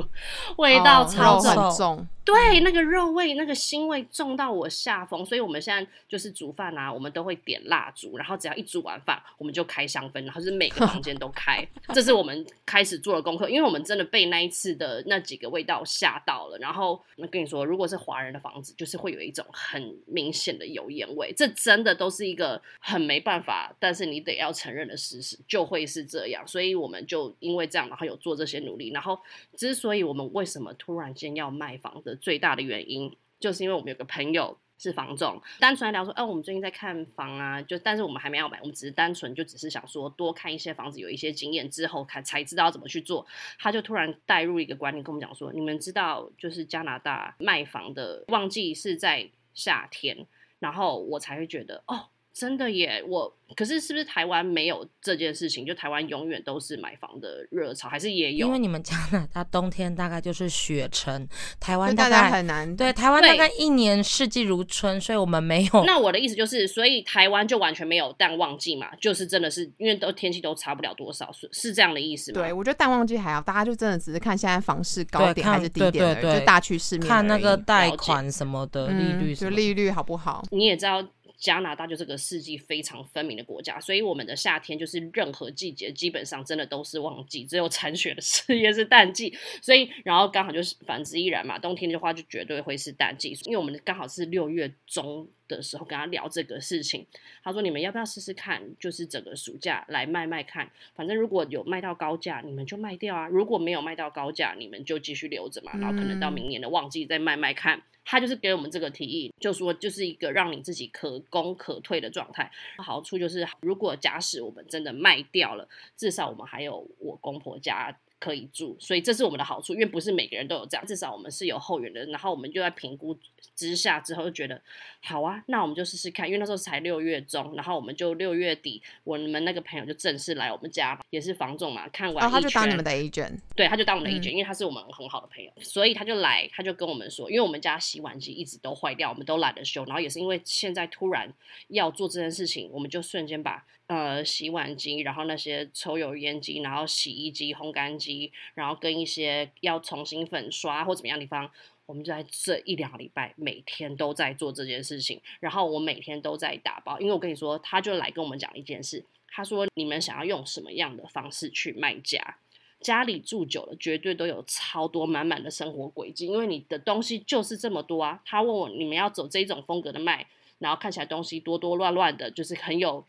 [0.59, 16.59] 味道超重，很重，对，那个肉味、那个腥味重到我下风，所以我们现在就是煮饭啊，我们都会点蜡烛，然后只要一煮完饭，我们就开香氛，然后是每个房间都开， 这是我们开始做的功课，因为我们真的被那一次的那几个味道吓到了。
[16.59, 26.47] 然后我跟你说，如果是华人的房子，就是会有一种很明显的油烟味，这真的都是一个很没办法，但是你得要承认的事实，就会是这样。
[26.47, 29.19] 所以我们就因为这样，然后有做这些努力，然后
[29.57, 43.27] 之所以我们为什么突然间要卖房的最大的原因，就是因为我们有个朋友是房仲，单纯聊说，哦、我们最近在看房啊，就但是我们还没有买，我们只是单纯就只是想说多看一些房子，有一些经验之后，看才知道怎么去做。
[43.59, 50.27] 他就突然带入一个观念跟我们讲说，你们知道就是加拿大卖房的旺季是在夏天，
[50.59, 52.09] 然后我才会觉得哦。
[52.37, 55.65] 真的耶，我可是是不是台湾没有这件事情？
[55.65, 58.47] 就台湾永远都是买房的热潮，还是也有？
[58.47, 61.27] 因为你们加拿大冬天大概就是雪城，
[61.59, 65.85] 台湾大概很难对台湾大概一年四季如春，所以我们没有。
[65.87, 72.43] 那我的意思就是，所以台湾就完全没有淡旺季嘛，就是真的是因为都天气都差不了多少，是是这样的意思吗？
[72.43, 80.45] 对，我觉得淡旺季还好，大家就真的只是看现在房市高对看点还是低对点而已，对对就大趋势面看那个贷款什么的利嗯率就利率好不好？
[80.51, 81.03] 你也知道。
[81.39, 89.37] 加拿大就是个四季非常分明的国家，所以我们的夏天就是任何季节基本上真的都是旺季，只有残雪的事业是淡季。
[89.61, 97.07] 所以，然后刚好就是反之亦然嘛，冬天的话就绝对会是淡季，因为我们刚好是六月中的时候跟他聊这个事情，
[97.43, 107.83] 他说你们要不要试试看，就是整个暑假来卖卖看，反正如果有卖到高价，你们就卖掉啊；如果没有卖到高价，你们就继续留着嘛，然后可能到明年的旺季再卖卖看。
[108.09, 112.49] 他就是给我们这个提议，就说就是一个让你自己可攻可退的状态。
[112.79, 119.75] 好处就是，如果假使我们真的卖掉了，至少我们还有我公婆家可以住，所以这是我们的好处。
[119.75, 122.05] 因为不是每个人都有这样，至少我们是有后援的。
[122.07, 123.17] 然后我们就在评估
[123.55, 124.61] 之下之后，就觉得
[125.03, 126.27] 好啊，那我们就试试看。
[126.27, 141.33] 因为那时候才六月中，然后我们就六月底，我们那个朋友就正式来我们家，也是房仲嘛，看完哦，他就当你们的 agent，对，他就当我们的嗯 agent，、因为他是我们很好的朋友，所以他就来，他就跟我们说，因为我们家洗碗机一直都坏掉，我们都懒得修，然后也是因为现在突然
[141.69, 151.51] 要做这件事情，我们就瞬间把呃洗碗机，然后那些抽油烟机，然后洗衣机、烘干机，然后跟一些要重新粉刷或怎么样的地方。
[151.87, 162.39] 我们就在这一两个礼拜，每天都在做这件事情，然后我每天都在打包，因为我跟你说，他就来跟我们讲一件事，他说你们想要用什么样的方式去卖家？
[162.81, 168.21] 家里住久了，绝对都有超多满满的生活轨迹，因为你的东西就是这么多啊。
[168.25, 170.27] 他问我你们要走这种风格的卖，
[170.59, 173.05] 然后看起来东西多多乱乱的，就是很有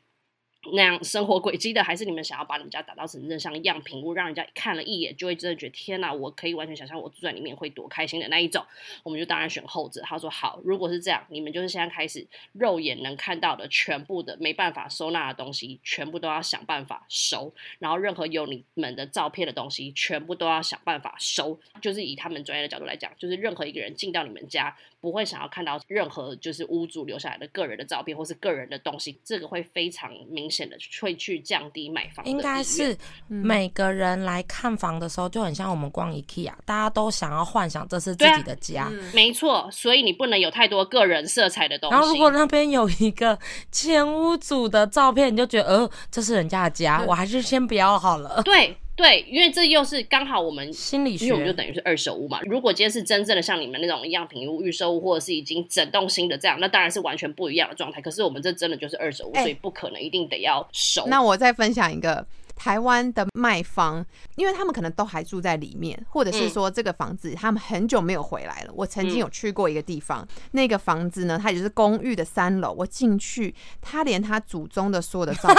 [0.74, 8.66] 那样生活轨迹的，还是你们想要把你们家打造成真的像样品屋，让人家看了一眼就会真的觉得天哪，我可以完全想象我住在里面会多开心的那一种。
[9.04, 10.02] 我们就当然选后者。
[10.02, 17.54] 他说好，如果是这样，你们就是现在开始肉眼能看到的全部的没办法收纳的东西，全部都要想办法收。
[17.80, 21.58] 然后任何有你们的照片的东西，全部都要想办法收。
[21.82, 38.90] 就是以他们专业的角度来讲，就是任何一个人进到你们家，不会想要看到任何就是屋主留下来的个人的照片或是个人的东西，这个会非常明显的会去降低买房的应该是每个人来看房的时候，就很像我们逛 IKEA，大家都想要幻想这是自己的家。
[38.92, 41.94] 嗯没错，所以你不能有太多个人色彩的东西。
[41.94, 43.38] 然后，如果那边有一个
[43.72, 48.42] 前屋主的照片，你就觉得，呃，这是人家的家，我还是先不要好了。
[48.44, 52.42] 对对，因为这又是刚好我们心理因为我们就，等于是二手屋嘛。
[52.42, 58.02] 如果今天是真正的像你们那种样品屋、预售屋，或者是已经整栋新的这样，那当然是完全不一样的状态。
[58.02, 61.06] 可是我们这真的就是二手屋，哎所以不可能一定得要熟。
[61.08, 62.26] 那我再分享一个
[62.58, 68.72] 台湾的卖方，因为他们可能都还住在里面，或者是嗯说这个房子他们很久没有回来了。
[68.74, 75.58] 我曾经嗯有去过一个地方，那个房子呢，它也是公寓的三楼，我进去，他连他祖宗的所有的照片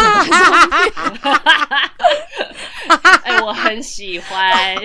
[3.22, 4.76] 哎、我很喜欢。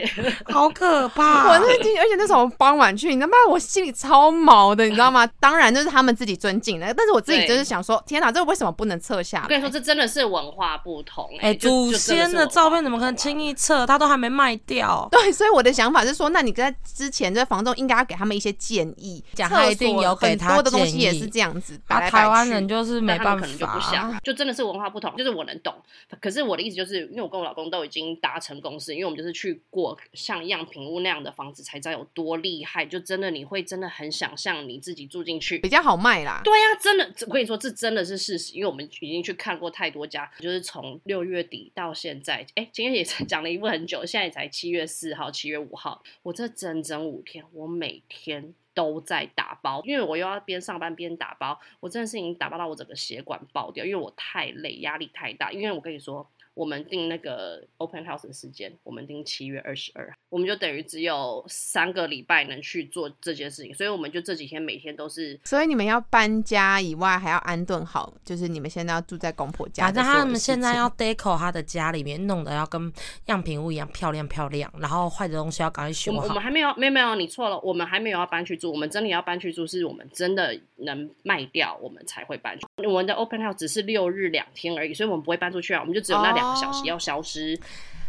[0.52, 1.50] 好可怕！
[1.50, 5.26] 我那天，而且那时候我傍晚去，你知道吗我心里超毛的，你知道吗？
[5.40, 9.44] 当然就是他们自己尊敬的，但是我自己就是想说，天哪，这个为什么不能撤下来？
[9.44, 13.86] 我跟你说，这真的是文化不同、哎、祖就真先的照片怎么可能轻易撤？
[13.86, 15.08] 他都还没卖掉。
[15.12, 25.14] 对，所以我的想法是说，那你在之前这房东应该要给他们一些建议，讲一定有给他很多的东西也是这样子，摆啊，台湾人就是没办但他们可能就不法想，，就真的是文化不同。
[25.18, 25.76] 就是我能懂，
[26.22, 32.86] 可是我的意思就是，因为我跟我老公都已经达成共识，因为我们就是去过像样品屋那样的房子，才知道有多厉害。
[32.86, 35.74] 就真的你会真的很想象你自己住进去比。
[35.74, 36.40] 较好卖啦。
[36.44, 56.28] 对呀、真的，我跟你说，这真的是事实，因为我们已经去看过太多家，就是从六月底到现在，哎，今天也才 讲了一部很久，现在也才七月四号、七月五号，我这整整五天，我每天都在打包，因为我又要边上班边打包，我真的是已经打包到我整个血管爆掉，因为我太累，压力太大，因为我跟你说。
[56.54, 70.04] 我们定那个 open house 的时间，我们定七月二十二，我们就等于只有三个礼拜能去做这件事情，所以我们就这几天每天都是所以你们要搬家以外，还要安顿好，就是你们现在要住在公婆家反正。
[70.04, 72.94] 他们现在要 deco 他的家里面，弄得要跟
[73.26, 76.44] 样品屋一样漂亮漂亮，然后坏的东西要赶快修好我们我们。
[76.44, 82.66] 还没有，没有没有，你错了，我们还没有要搬去住，我们真的要搬去住，是我们真的能卖掉，我们才会搬去。
[82.78, 87.60] 我们的 open house 只是六日两天而已，所以我们不会搬出去啊，我们就只有那两个小时哦要消失。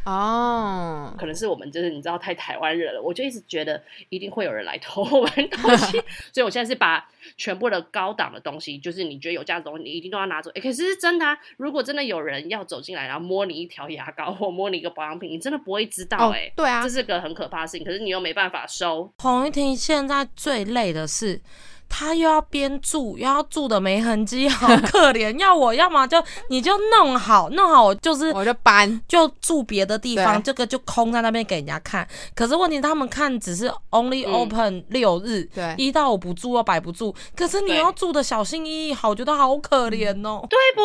[0.06, 5.98] 哦，可能是我们就是你知道太台湾人了，我就一直觉得一定会有人来偷我们东西，
[6.32, 10.50] 所以我现在是把全部的高档的东西，就是你觉得有价值的东西，你一定都要拿走。
[10.54, 11.38] 哎，可是是真的啊！
[11.58, 17.86] 如果真的有人要走进来，然后摸你一条牙膏或摸你一个保养品，你真的不会知道哎、对啊这，是个很可怕的事情。
[17.86, 21.40] 可是你又没办法收，洪玉婷现在最累的是，
[21.96, 25.38] 她又要边住，又要住的没痕迹，好可怜。
[25.38, 29.00] 要我要么就你就弄好，弄好我就是我就搬。
[29.06, 32.04] 就住别的地方，对这个就空在那边给人家看。
[32.34, 37.14] 可是问题他们看只是 only 嗯 open 六日，对一到五不住又摆不住。
[37.36, 40.44] 可是你要住的小心翼翼，好，我觉得好可怜哦。
[40.50, 40.82] 对不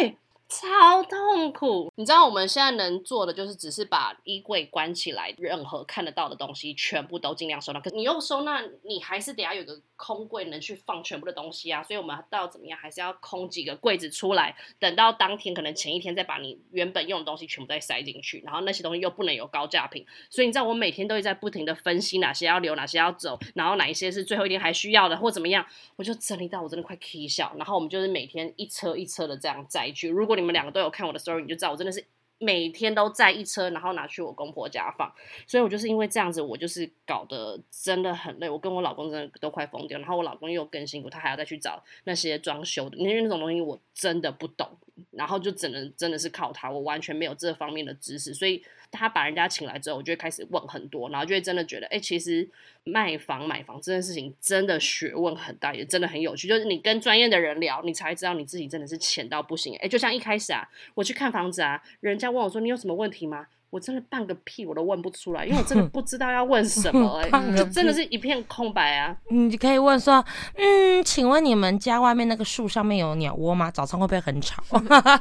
[0.00, 0.18] 对？
[0.48, 1.92] 超痛苦！
[1.96, 7.80] 你知道我们现在能做的就是只是把衣柜关起来，任何看得到的东西全部都尽量收纳。
[7.80, 11.82] 可你又收纳，你还是得要有个空柜能去放全部的东西啊。
[11.82, 20.06] 所以我们到怎么样，还是要空几个柜子出来，等到当天可能前一天再把你原本用的东西全部再塞进去，然后那些东西又不能有高价品。
[20.30, 25.66] 所以你知道我每天都会在不停的分析哪些要留，哪些要走，然后哪一些是最后一天还需要的或怎么样。
[25.96, 30.08] 我就整理到我真的快 k 笑，然后我们就是每天一车一车的这样载去。
[30.08, 32.04] 如果你们两个都有看我的 story，你就知道我真的是
[32.38, 35.12] 每天都在一车，然后拿去我公婆家放。
[35.46, 39.98] 所以我就是因为这样子，我就是搞得真的很累，我跟我老公真的都快疯掉。
[39.98, 44.68] 然后我老公又更辛苦，他还要再去找那些装修的，因为那种东西我真的不懂，
[45.10, 52.48] 然后就只能真的是靠他，我完全没有这方面的知识，所以他把人家请来之后我就会开始问很多然后就会真的觉得哎其实
[52.84, 56.48] 卖房买房这件事情真的学问很大也真的很有趣。
[56.48, 59.76] 就是你跟专业的人聊你才知道你自己真的是浅到不行。
[59.82, 63.46] 哎就像一开始啊我去看房子啊人家问我说你有什么问题吗？
[63.70, 69.14] 我真的半个屁我都问不出来因为我真的不知道要问什么 哎就真的是一片空白啊。
[69.28, 70.24] 你可以问说
[70.54, 73.68] 嗯请问你们家外面那个树上面有鸟窝吗？
[73.70, 74.62] 早餐会不会很吵？
[74.72, 75.20] 啊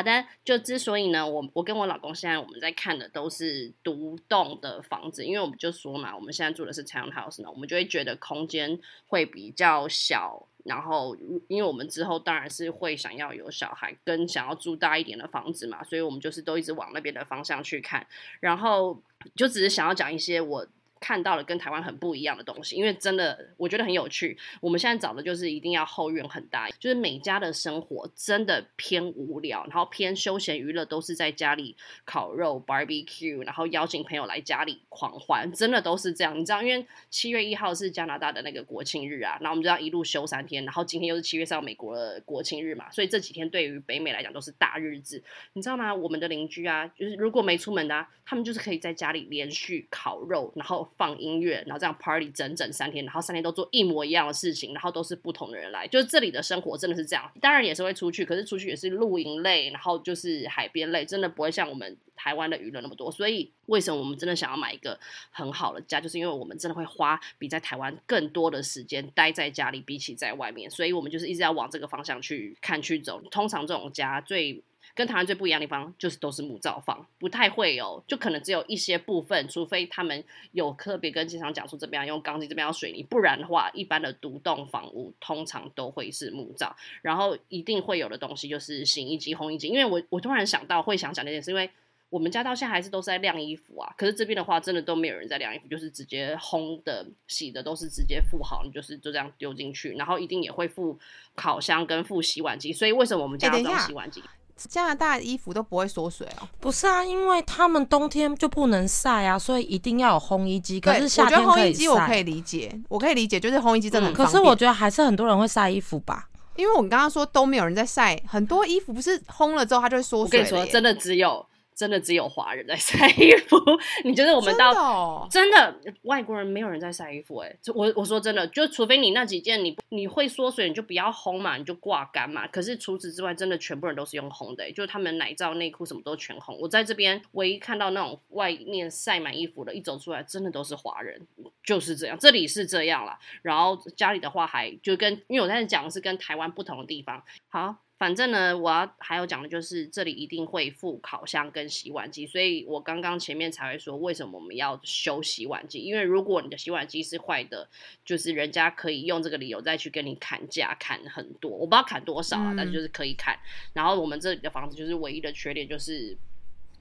[0.00, 10.46] 好的，就之所以呢，我我跟我老公现在我们在看的都是独栋的房子，因为我们就说嘛，我们现在住的是 townhouse 呢，我们就会觉得空间会比较小。
[10.64, 11.14] 然后，
[11.48, 18.06] 因为我们之后当然是会想要有小孩，跟想要住大一点的房子嘛，所以我们就是都一直往那边的方向去看。
[18.40, 18.98] 然后
[19.36, 20.66] 就只是想要讲一些我
[21.00, 24.36] 看到了跟台湾很不一样的东西，因为真的我觉得很有趣。
[24.60, 31.74] 我们现在找的就是一定要后院很大，就是每家的生活真的偏无聊，然后偏休闲娱乐都是在家里
[32.04, 36.38] 烤肉、barbecue，然后邀请朋友来家里狂欢，真的都是这样。
[36.38, 45.22] 你知道，因为七月一号是加拿大的那个国庆日啊，然后我们就要一路休三天，然后今天又是七月三号美国的国庆日嘛，所以这几天对于北美来讲都是大日子。
[45.54, 45.94] 你知道吗？
[45.94, 57.30] 我们的邻居啊，就是如果没出门的、啊，他们就是可以在家里连续烤肉，然后放音乐，然后这样 party 整整三天，然后三天都做一模一样的事情，然后都是不同的人来，就是这里的生活真的是这样。
[57.40, 63.10] 当然也是会出去，可是出去也是露营类，然后就是海边类，真的不会像我们台湾的娱乐那么多。
[63.10, 64.98] 所以为什么我们真的想要买一个
[65.30, 73.20] 很好的家，就是因为我们真的会花比在台湾更多的时间待在家里，比起在外面，所以我们就是一直要往这个方向去看去走。
[73.30, 74.62] 通常这种家最
[74.94, 80.22] 跟台湾最不一样的地方，就是都是木造房，不太会有，就可能只有一些部分，除非他们
[80.52, 91.70] 有特别跟经常讲说这边要用钢筋，这边要水泥，不然的话，一般的独栋房屋通常都会是木造，然后一定会有的东西就是洗衣机、烘衣机，因为我我突然想到会想讲这件事，因为。
[92.10, 100.98] 我们家到现在还是都是在晾衣服啊，可是这边的话，真的都没有人在晾衣服，就是直接烘的、洗的都是直接附好，你就是就这样丢进去，然后一定也会附
[101.36, 104.20] 烤箱跟附洗碗机，所以为什么我们家要装洗碗机？
[104.68, 106.48] 加拿大的衣服都不会缩水哦。
[106.60, 110.78] 不是啊，因为他们冬天就不能晒啊，所以一定要有烘衣机。
[110.80, 112.16] 可，是我觉得夏天可以烘衣机我可。
[112.16, 114.16] 以理解，我可以理解，就是烘衣机真的很嗯。
[114.16, 116.28] 可是我觉得还是很多人会晒衣服吧。
[116.56, 121.46] 因为我们刚刚说都没有人在晒，很多衣服不是烘了之后它就会缩我跟你说，真的只有
[121.80, 123.56] 真的只有华人在晒衣服，
[124.04, 132.46] 你觉得我们真到真的外国人没有人在晒衣服、欸，哎，我我说真的，就除非你那几件你你会缩水，你就不要烘嘛，你就挂干嘛。
[132.48, 136.54] 可是除此之外，真的全部人都是用烘的、欸，就是他们奶罩、内裤什么都全烘。
[136.56, 141.26] 我在这边唯一看到那种外面晒满衣服的，一走出来真的都是华人，
[141.64, 143.18] 就是这样，这里是这样啦。
[143.40, 147.24] 然后家里的话还就跟，因为我在讲的是跟台湾不同的地方。
[147.48, 157.68] 好，反正呢，我要还有讲的就是这里一定会附烤箱跟洗碗机，所以我刚刚前面才会说为什么我们要修洗碗机，因为如果你的洗碗机是坏的，
[158.02, 163.38] 就是人家可以用这个理由再去跟你砍价，砍很多，我不知道砍多少啊，嗯但是就是可以砍。
[163.74, 166.16] 然后我们这里的房子就是唯一的缺点就是。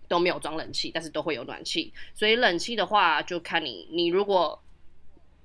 [0.10, 4.60] 都没有装冷气，但是都会有暖气，所以冷气的话就看你，你如果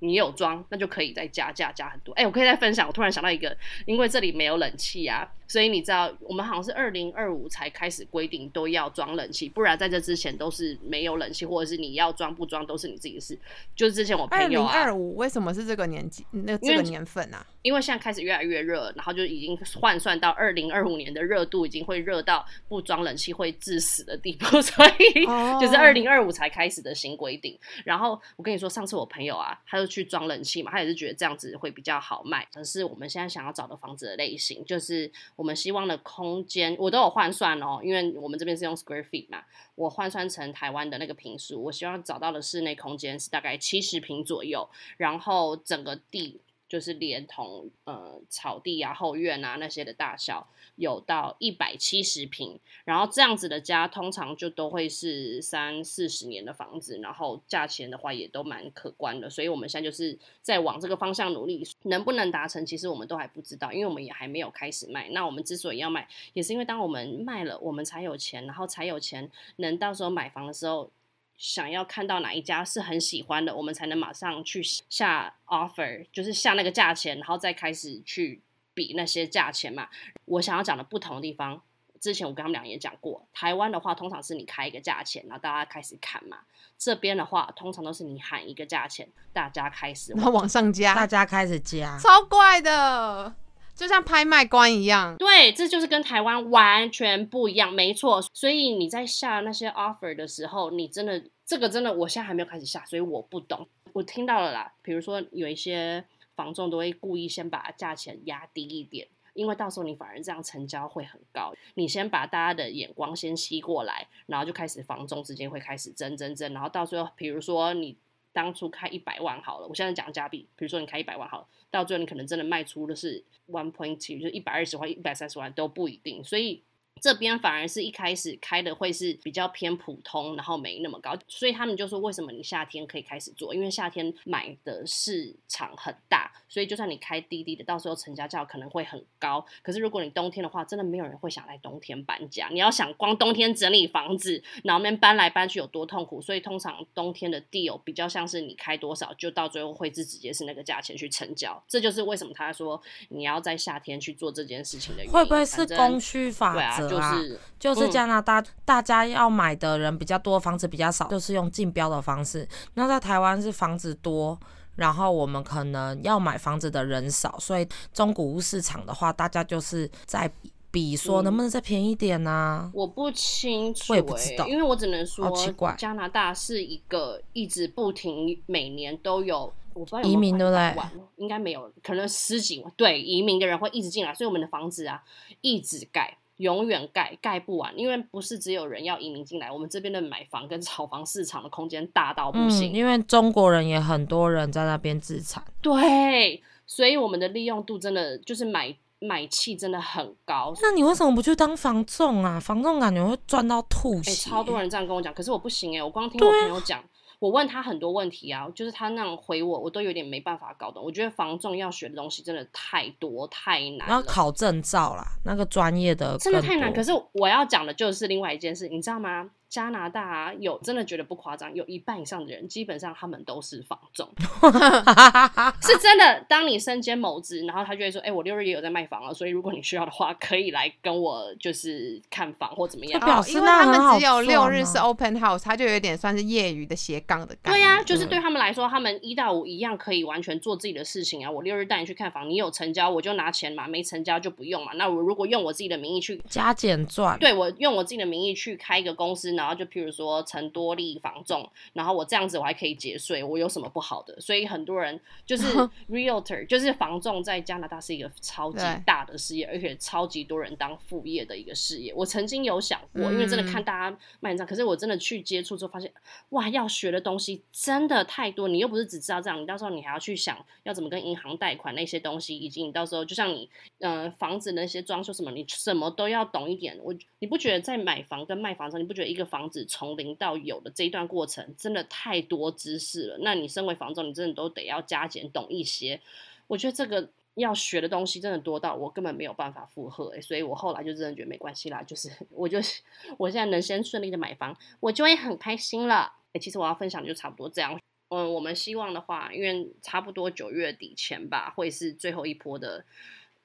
[0.05, 2.13] 你有装，那就可以再加价加很多。
[2.13, 13.37] 哎、我可以再分享，我突然想到一个，因为这里没有冷气啊，所以你知道我们好像是二零二五才开始规定都要装冷气，不然在这之前都是没有冷气，或者是你要装不装都是你自己的事。
[13.75, 16.25] 就是之前我二零朋友啊，二五为什么是这个年纪？
[16.31, 17.45] 那这个年份啊？
[17.61, 27.57] 因为现在开始越来越热，然后就已经换算到二零二五年的热度已经会热到不装冷气会致死的地步，所以哦 就是二零二五才开始的新规定。
[27.83, 32.45] 然后我跟你说，上次我朋友啊，他就去装冷气嘛，他也是觉得这样子会比较好卖。
[32.53, 39.43] 可是我们现在想要找的房子的类型，就是我们希望的空间，我都有换算哦，因为我们这边是用 square feet 嘛，
[39.75, 65.09] 我换算成台湾的那个平数，我希望找到的室内空间是大概七十平左右，然后整个地就是连同呃草地啊、后院啊那些的大小有到一百七十平，然后这样子的家通常就都会是三四十年的房子，然后价钱的话也都蛮可观的，所以我们现在就是在往这个方向努力，能不能达成，其实我们都还不知道，因为我们也还没有开始卖。
[65.09, 70.91] 那我们之所以要卖，也是因为当我们卖了，我们才有钱，然后才有钱能到时候买房的时候。
[71.37, 78.41] 想要看到哪一家是很喜欢的，我们才能马上去下 offer，就是下那个价钱，然后再开始去
[78.75, 79.87] 比那些价钱嘛。
[80.25, 81.59] 我想要讲的不同的地方，
[81.99, 86.37] 之前我跟他们俩也讲过，台湾的话通常是你开一个价钱，然后大家开始砍嘛。
[86.77, 93.33] 这边的话，通常都是你喊一个价钱，大家开始然后往上加大，家开始加，超怪的，
[93.73, 95.15] 就像拍卖官一样。
[95.15, 98.21] 对，这就是跟台湾完全不一样，没错。
[98.33, 103.65] 所以你在下那些 offer 的时候，你真的这个真的，我现在还没有开始下，所以我不懂。
[103.93, 106.03] 我听到了啦，比如说有一些
[106.35, 109.07] 房仲都会故意先把价钱压低一点。
[109.33, 117.97] 因为到时候你反而这样成交会很高，你先把大家的眼光先吸过来，然后就开始房仲之间会开始争争争，然后到最后，比如说你
[118.31, 126.63] 当初开一百万好了，我现在讲加币，比如说你开一百万好了，到最后你可能真的卖出的是 one point two，就一百二十万、一百三十万都不一定，所以。
[127.01, 133.53] 这边反而是一开始开的会是比较偏普通，然后没那么高，所以他们就说为什么你夏天可以开始做？
[133.53, 139.45] 因为夏天买的市场很大，所以就算你开滴滴的，到时候成交价可能会很高。
[139.61, 142.47] 可是如果你冬天的话，真的没有人会想来冬天搬家。
[142.51, 151.61] 你要想光冬天整理房子，然后面搬来搬去有多痛苦，所以通常冬天的 deal 比较像是你开多少，就到最后会是直接是那个价钱去成交。
[151.67, 155.11] 这就是为什么他说你要在夏天去做这件事情的原因。
[155.11, 156.53] 会不会是供需法
[156.89, 162.47] 就是就是嗯加拿大、大家要买的人比较多，房子比较少，就是用竞标的方式。
[162.73, 164.39] 那在台湾是房子多，
[164.75, 179.53] 然后我们可能要买房子的人少，所以中古屋市场的话，大家就是在比比说能不能再便宜点呢、我不清楚、欸，我也不知道因为我只能说好奇怪加拿大是一个一直不停每年都有。
[179.73, 180.75] 我不知道有有移民对不对
[181.15, 182.71] 应该没有，可能十几万。
[182.75, 185.01] 对，移民的人会一直进来，所以我们的房子啊
[185.39, 187.77] 一直盖，永远盖，盖不完。
[187.77, 192.71] 因为不是只有人要移民进来，我们这边的买房跟炒房市场的空间大到不嗯，行。
[192.71, 200.53] 因为中国人也很多人在那边自产，对，所以我们的利用度真的就是买买气真的很高。
[200.61, 202.39] 那你为什么不去当房仲啊？
[202.39, 204.29] 房仲感觉会赚到吐哎、血。
[204.29, 206.83] 超多人这样跟我讲，可是我不行哎、我光听啊我朋友讲，
[207.19, 210.83] 我问他很多问题啊，就是他那样回我，我都有点没办法搞懂。
[210.83, 213.95] 我觉得房仲要学的东西真的太多太难了。
[213.95, 219.29] 要考证照啦，那个专业的真的太难，可是是我要讲的就是另外一件事，你知道吗？
[219.55, 224.05] 加拿大、啊、有真的觉得不夸张，有一半以上的人基本上他们都是房仲，
[225.63, 226.25] 是真的。
[226.27, 232.99] 当你身兼某职，然后他就会说：“哎、我六日也有在卖房了，所以如果你需要的话，可以来跟我就是看房或怎么样。
[232.99, 237.33] 表哦，示因为他们只有六日是啊 open house，他就有点算是业余的斜杠的。
[237.41, 241.31] 对呀、就是对他们来说，他们一到五一样可以完全做自己的事情啊。
[241.31, 244.73] 我六日带你去看房，你有成交我就拿钱嘛，没成交就不用嘛。
[244.75, 247.17] 那我如果用我自己的名义去加减赚。
[247.19, 254.19] 对我用我自己的名义去开一个公司，然后就譬如说成多利房仲，然后我这样子我还可以节税，我有什么不好的？
[254.19, 255.43] 所以很多人就是
[255.87, 261.93] realtor，就是房仲，在加拿大是一个超级大的事业，而且超级多人当副业的一个事业。
[261.95, 265.91] 我曾经有想过，因为真的看大家卖这样，可是我真的去接触之后发现，
[266.29, 268.47] 哇，要学的东西真的太多。
[268.47, 276.77] 你又不是只知道这样，你到时候你还要去想要怎么跟银行贷款那些东西，以及你到时候就像你呃房子那些装修什么，你什么都要懂一点。
[276.81, 283.17] 我你不觉得在买房跟卖房上，你不觉得一个房房子从零到有的这一段过程真的太多知识了？
[283.21, 285.99] 那你身为房仲，你真的都得要加减懂一些。
[286.47, 287.09] 我觉得这个。
[287.35, 292.81] 要学的东西真的多到我根本没有办法负荷、欸，所以我后来就真的觉得没关系啦，就是 我就是
[293.17, 296.13] 我现在能先顺利的买房，我就会很开心了。
[296.31, 297.77] 哎、其实我要分享的就差不多这样。
[298.07, 302.85] 嗯，我们希望的话，因为差不多九月底前吧，会是最后一波的。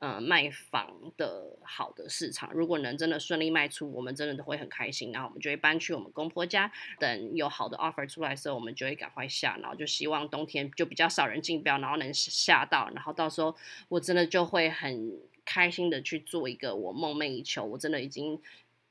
[0.01, 5.13] 呃，卖房的好的市场，如果能真的顺利卖出，我们真的都会很开心。
[5.13, 9.59] 然后我们就会搬去我们公婆家，等有好的 offer 出来的时候，我们就会赶快下。
[9.61, 12.91] 然后就希望冬天就比较少人竞标，然后能下到。
[12.95, 13.55] 然后到时候
[13.89, 18.41] 我真的就会很开心的去做一个我梦寐以求，我真的已经。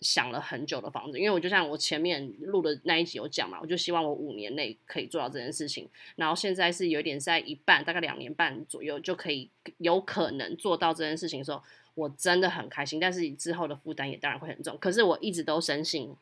[0.01, 5.89] 想了很久的房子，因为我就像我前面录的那一集有讲嘛，我就希望我五年内可以做到这件事情。
[6.15, 11.61] 然后现在是有点在一半，大概两年半左右就可以有可能做到这件事情的时候，
[11.95, 12.99] 我真的很开心。
[12.99, 14.77] 但是之后的负担也当然会很重。
[14.79, 16.15] 可是我一直都深信，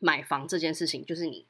[0.00, 1.46] 买房这件事情就是你。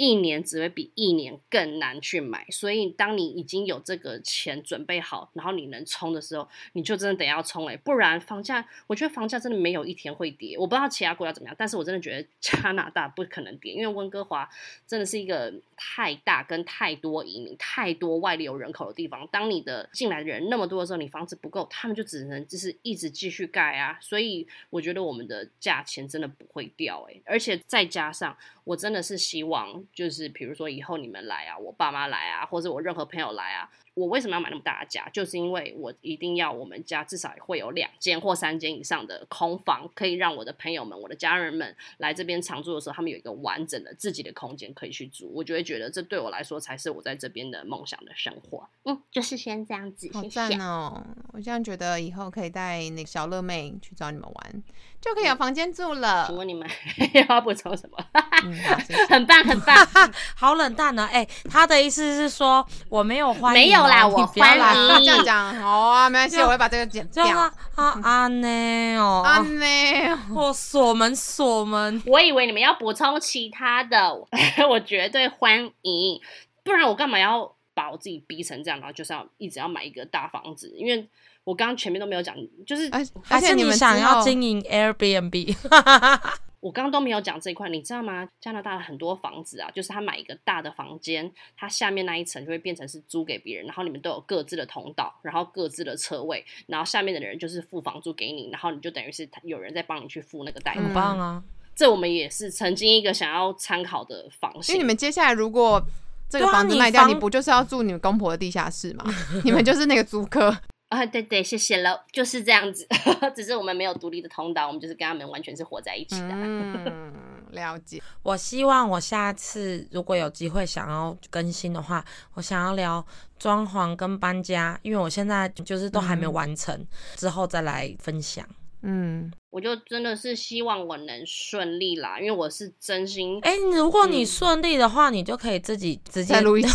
[0.00, 10.56] 一年只会比一年更难去买，所以当你已经有这个钱准备好，然后你能冲的时候，你就真的得要冲哎，不然房价，我觉得房价真的没有一天会跌。
[10.56, 14.48] 我不知道其他国家怎么样，但是我真的觉得 加拿大不可能跌，因为温哥华
[14.86, 19.28] 真的是一个太大跟太多移民、太多外流人口的地方。
[19.30, 23.98] 当你的进来的人那么多的时候，你房子不够，他们就只能就是一直继续盖啊。
[24.00, 28.34] 所以我觉得我们的价钱真的不会掉哎，而且再加上
[28.64, 29.84] 我真的是希望。
[29.92, 33.70] 就是比如说以后你们来啊，我爸妈来啊，或者我任何朋友来啊。
[33.94, 35.08] 我为什么要买那么大的家？
[35.12, 45.30] 就是因为我一定要我们家至少会有两间或三间以上的空房，可以让我的朋友们、我的家人们来这边常住的时候，他们有一个完整的自己的空间可以去住。
[45.34, 48.68] 我就会觉得这对我来说才是我在这边的梦想的生活。
[48.84, 50.08] 嗯，就是先这样子。
[50.12, 51.04] 好赞哦！
[51.32, 54.62] 我这样觉得以后可以带那个小乐妹去找你们玩，
[55.00, 56.26] 就可以有房间住了。
[56.26, 56.68] 请问你们
[57.28, 57.98] 要补充什么？
[59.10, 59.76] 很棒，很棒。
[60.36, 61.08] 好冷淡呢。
[61.12, 63.79] 哎，他的意思是说我没有欢迎，没有。
[63.82, 67.24] 我欢迎这样讲，好啊，没关系，我会把这个剪掉。
[67.26, 72.02] 啊啊呢哦，啊呢，我锁门锁门。
[72.06, 74.14] 我以为你们要补充其他的，
[74.68, 76.20] 我绝对欢迎，
[76.62, 80.72] 不然我干嘛要把我自己逼成这样，然后就是要一直要买一个大房子？
[80.76, 81.08] 因为
[81.44, 82.34] 我刚刚前面都没有讲，
[82.66, 82.90] 就是
[83.28, 85.56] 而且你们想要经营 Airbnb。
[86.60, 88.28] 我刚刚都没有讲这一块，你知道吗？
[88.40, 100.84] 加拿大的很多房子啊，就是他买一个大的房间，他下面那一层就会变成是租给别人，然后你们都有各自的通道，然后各自的车位，然后下面的人就是付房租给你，然后你就等于是有人在帮你去付那个贷款。
[100.84, 101.42] 很棒啊！
[101.74, 104.72] 这我们也是曾经一个想要参考的方式。
[104.72, 105.82] 因为你们接下来如果
[106.28, 109.04] 这个房子卖掉，你不就是要住你们公婆的地下室吗？
[109.44, 110.54] 你们就是那个租客。
[110.90, 112.86] 啊，对对，谢谢了，就是这样子，
[113.34, 116.30] 只是我们没有独立的通道，我们就是跟他们完全是活在一起的。
[116.30, 117.12] 嗯，
[117.52, 118.02] 了解。
[118.24, 123.06] 我希望我下次如果有机会想要更新的话，我想要聊
[123.38, 126.84] 装潢跟搬家，因为我现在就是都还没完成，
[127.14, 128.44] 之后再来分享。
[128.82, 133.36] 嗯，我就真的是希望我能顺利啦，因为我是真心。
[133.42, 136.72] 哎，如果你顺利的话，你就可以自己直接录一集。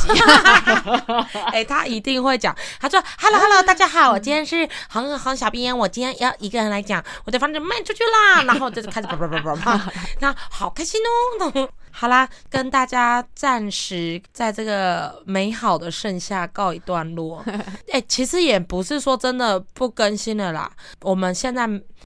[1.53, 2.53] 哎，他一定会讲。
[2.77, 11.69] 他说：“Hello Hello，大家好，我今天是黄黄小编，我今天要一个人来讲我的房子卖出去啦。”然后就是开始叭叭叭叭叭，那好开心哦。
[11.91, 17.41] 好啦，跟大家暂时在这个美好的盛夏告一段落。
[17.89, 20.69] 哎，其实也不是说真的不更新了啦，
[21.03, 21.65] 我们现在。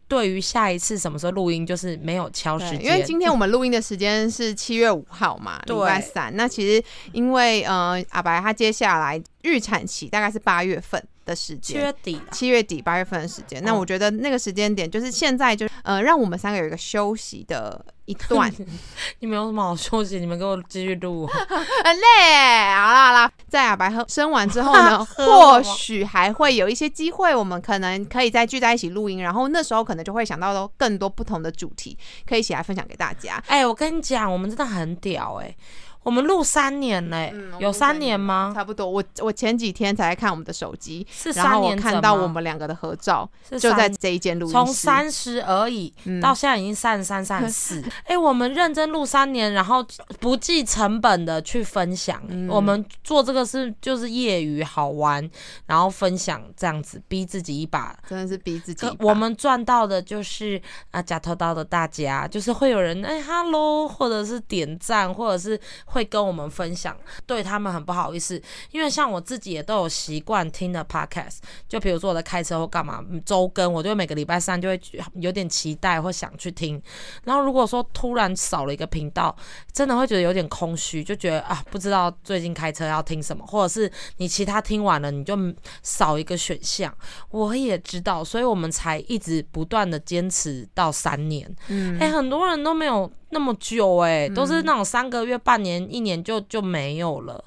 [0.09, 6.35] 对于下一次什么时候录音，就是没有敲时间，因为今天我们录音的时间是七月五号嘛，礼拜三。
[6.35, 6.83] 那其实
[7.13, 11.01] 因为呃，阿白他接下来预产期大概是八月份。
[11.29, 13.63] 的时间，七月底，七月底八月份的时间。
[13.63, 18.51] 那我觉得那个时间点就是现在，就呃，让我们三个有一个休息的一段。
[19.19, 20.19] 你们有什么好休息？
[20.19, 21.27] 你们给我继续录。
[21.29, 29.21] 很累，好啦好啦，在阿白喝生完之后呢， 或许还会有一些机会，我们可能可以再聚在一起录音。
[29.21, 31.95] 然后那时候可能就会想到更多不同的主题，
[32.27, 33.41] 可以一起来分享给大家。
[33.47, 35.55] 哎，我跟你讲，我们真的很屌哎。
[36.01, 38.51] 我们录三年嘞，有三年吗？
[38.55, 38.89] 差不多。
[38.89, 43.29] 我我前几天才看我们的手机，是三年看到我们两个的合照，
[43.59, 44.53] 就在这一间录音室。
[44.53, 47.83] 从三十而已，到现在已经三十三、三十四。
[48.07, 49.85] 哎，我们认真录三年，然后
[50.19, 52.21] 不计成本的去分享。
[52.47, 55.29] 我们做这个是就是业余好玩，
[55.67, 58.87] 然后分享这样子，逼自己一把，真的是逼自己。
[58.99, 60.59] 我们赚到的就是
[60.91, 65.59] 啊，假头刀的大家，就是会有人哎，hello，或者是点赞，或者是。
[65.89, 71.37] 会跟我们分享，对他们很不好意思，因为像我自己也都有习惯听的 podcast，
[71.67, 74.79] 就比如说我在开车或干嘛周更，我就每个礼拜三就会
[75.15, 76.81] 有点期待或想去听。
[77.23, 79.35] 然后如果说突然少了一个频道，
[79.73, 85.35] 真的会觉得有点空虚，就觉得啊不知道最近开车要听什么，或者是你其他听完了你就
[85.81, 86.93] 少一个选项。
[87.29, 91.53] 我也知道，所以我们才一直不断的坚持到三年。
[91.67, 93.11] 嗯，哎，很多人都没有。
[93.29, 97.43] 那么久哎、嗯都是那种三个月、半年、一年就就没有了。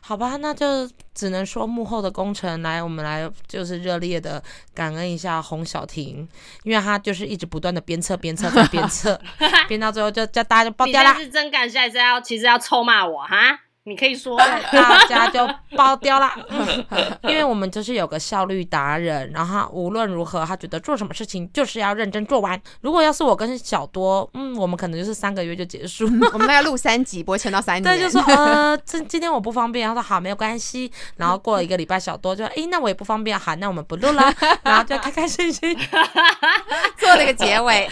[0.00, 4.42] 好吧，那就只能说幕后的工程来，我们来就是热烈的
[4.72, 6.26] 感恩一下洪小婷，
[6.62, 9.20] 因为她就是一直不断的鞭策、鞭策再鞭策，
[9.68, 13.60] 鞭到最后就叫大家就爆掉啦你，是真感谢，还是要其实要臭骂我哈？
[13.88, 14.36] 你可以说，
[14.70, 16.34] 大家就包掉啦。
[17.24, 22.60] 因为我们就是有个效率达人，然后他无论如何，他觉得做什么事情就是要认真做完。
[22.82, 26.04] 如果要是我跟小多，嗯，我们可能就是三个月就结束。
[26.32, 27.82] 我们大概录三集，不会撑到三年。
[27.82, 30.90] 对，就说呃，今今天我不方便，他说好，没有关系。
[31.16, 34.32] 然后过了一个礼拜，小多就诶，那我也不方便，好，那我们不录了，
[34.62, 35.76] 然后就开开心心。
[36.98, 37.88] 做了一个结尾。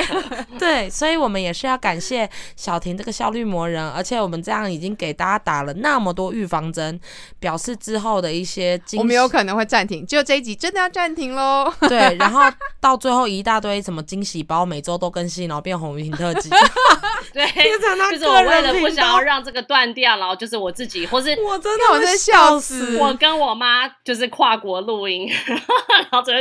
[0.59, 7.01] 对，所以我们也是要感谢小婷这个效率魔人，而且我们这样已经给大家打了那么多预防针，
[7.39, 11.72] 表示之后的一些惊喜我们有可能会暂停，就这一集真的要暂停喽。
[11.89, 12.43] 对，然后
[12.80, 16.51] 到最后一大堆什么惊喜包，每周都更新，然后变红云特辑。
[17.32, 26.32] 对，就是我为了不想要让这个断掉，然后就是我自己，或是我真的我在笑死我跟我妈就是跨国录音，然后就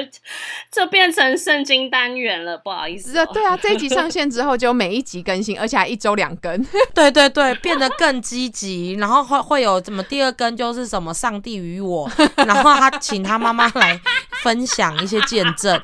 [0.71, 6.65] 就变成圣经单元了，不好意思、对啊，这一集上线之后就每一集更新，而且还一周两更。
[6.93, 13.99] 对对对，变得更积极，然后会会有什么第二根就是什么上帝与我，然后他请他妈妈来
[14.43, 15.81] 分享一些见证，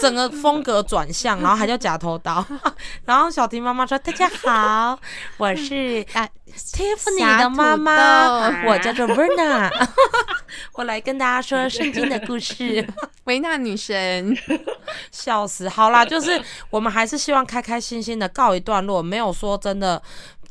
[0.00, 2.44] 整个风格转向，然后还叫假头刀，
[3.04, 4.98] 然后小婷妈妈说：“大家好，
[5.36, 9.70] 我是啊 Tiffany 的妈妈，我叫做 Verna，
[10.74, 12.86] 我来跟大家说圣经的故事。
[13.24, 14.36] ”维纳女神，
[15.12, 15.68] 笑死！
[15.68, 20.02] 好啦，就是我们还是希望开开心心的告一段落，没有说真的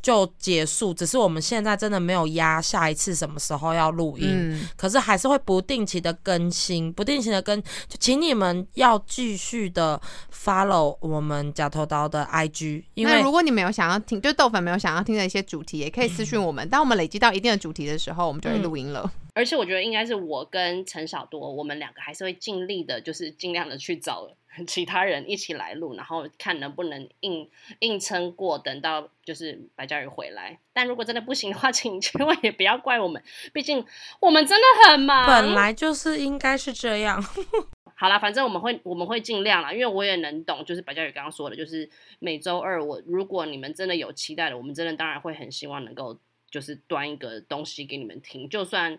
[0.02, 10.00] 就结束，只是我们现在真的没有压下一次什么时候要录音，嗯，可是还是会不定期的更新，不定期的更，就请你们要继续的
[10.32, 16.68] follow 我们假头刀的 IG，因为那如果你们有想要听，就豆粉没有想要听的一些主题，也可以私讯我们。
[16.68, 19.10] 当我们累积到一定的主题的时候，我们就会录音了。
[19.34, 24.26] 而且我觉得应该是我跟陈小多，我们两个还是会尽力的，就是尽量的去找
[24.66, 27.48] 其他人一起来录，然后看能不能硬
[27.78, 30.58] 硬撑过，等到就是白嘉宇回来。
[30.72, 33.22] 但如果真的不行的话， 请千万也不要怪我们，
[33.52, 33.84] 毕竟
[34.20, 35.26] 我们真的很忙。
[35.26, 37.22] 本来就是应该是这样。
[37.94, 41.88] 好啦，反正我们会我们会尽量啦，因为我也能懂，就是白嘉宇刚刚说的，就是
[42.18, 46.18] 每周二我如果你们真的有期待的，我们真的当然会很希望能够
[46.50, 48.98] 就是端一个东西给你们听，就算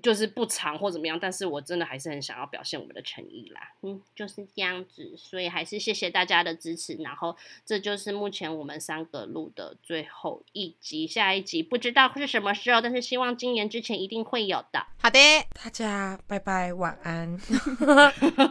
[0.00, 7.36] 就是不长或怎么样，但是我真的还是很想要表现我们的诚意啦，嗯，就是这样子，所以还是谢谢大家的支持，然后
[7.66, 14.86] 这就是目前我们三个录的最后一集，下一集不知道是什么时候，但是希望今年之前一定会有的。
[14.98, 15.18] 好的，
[15.62, 17.38] 大家拜拜，晚安。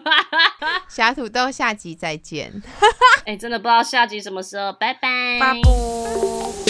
[0.88, 2.62] 小土豆下集再见。
[3.26, 6.61] 哎，真的不知道下集什么时候，拜拜，拜拜。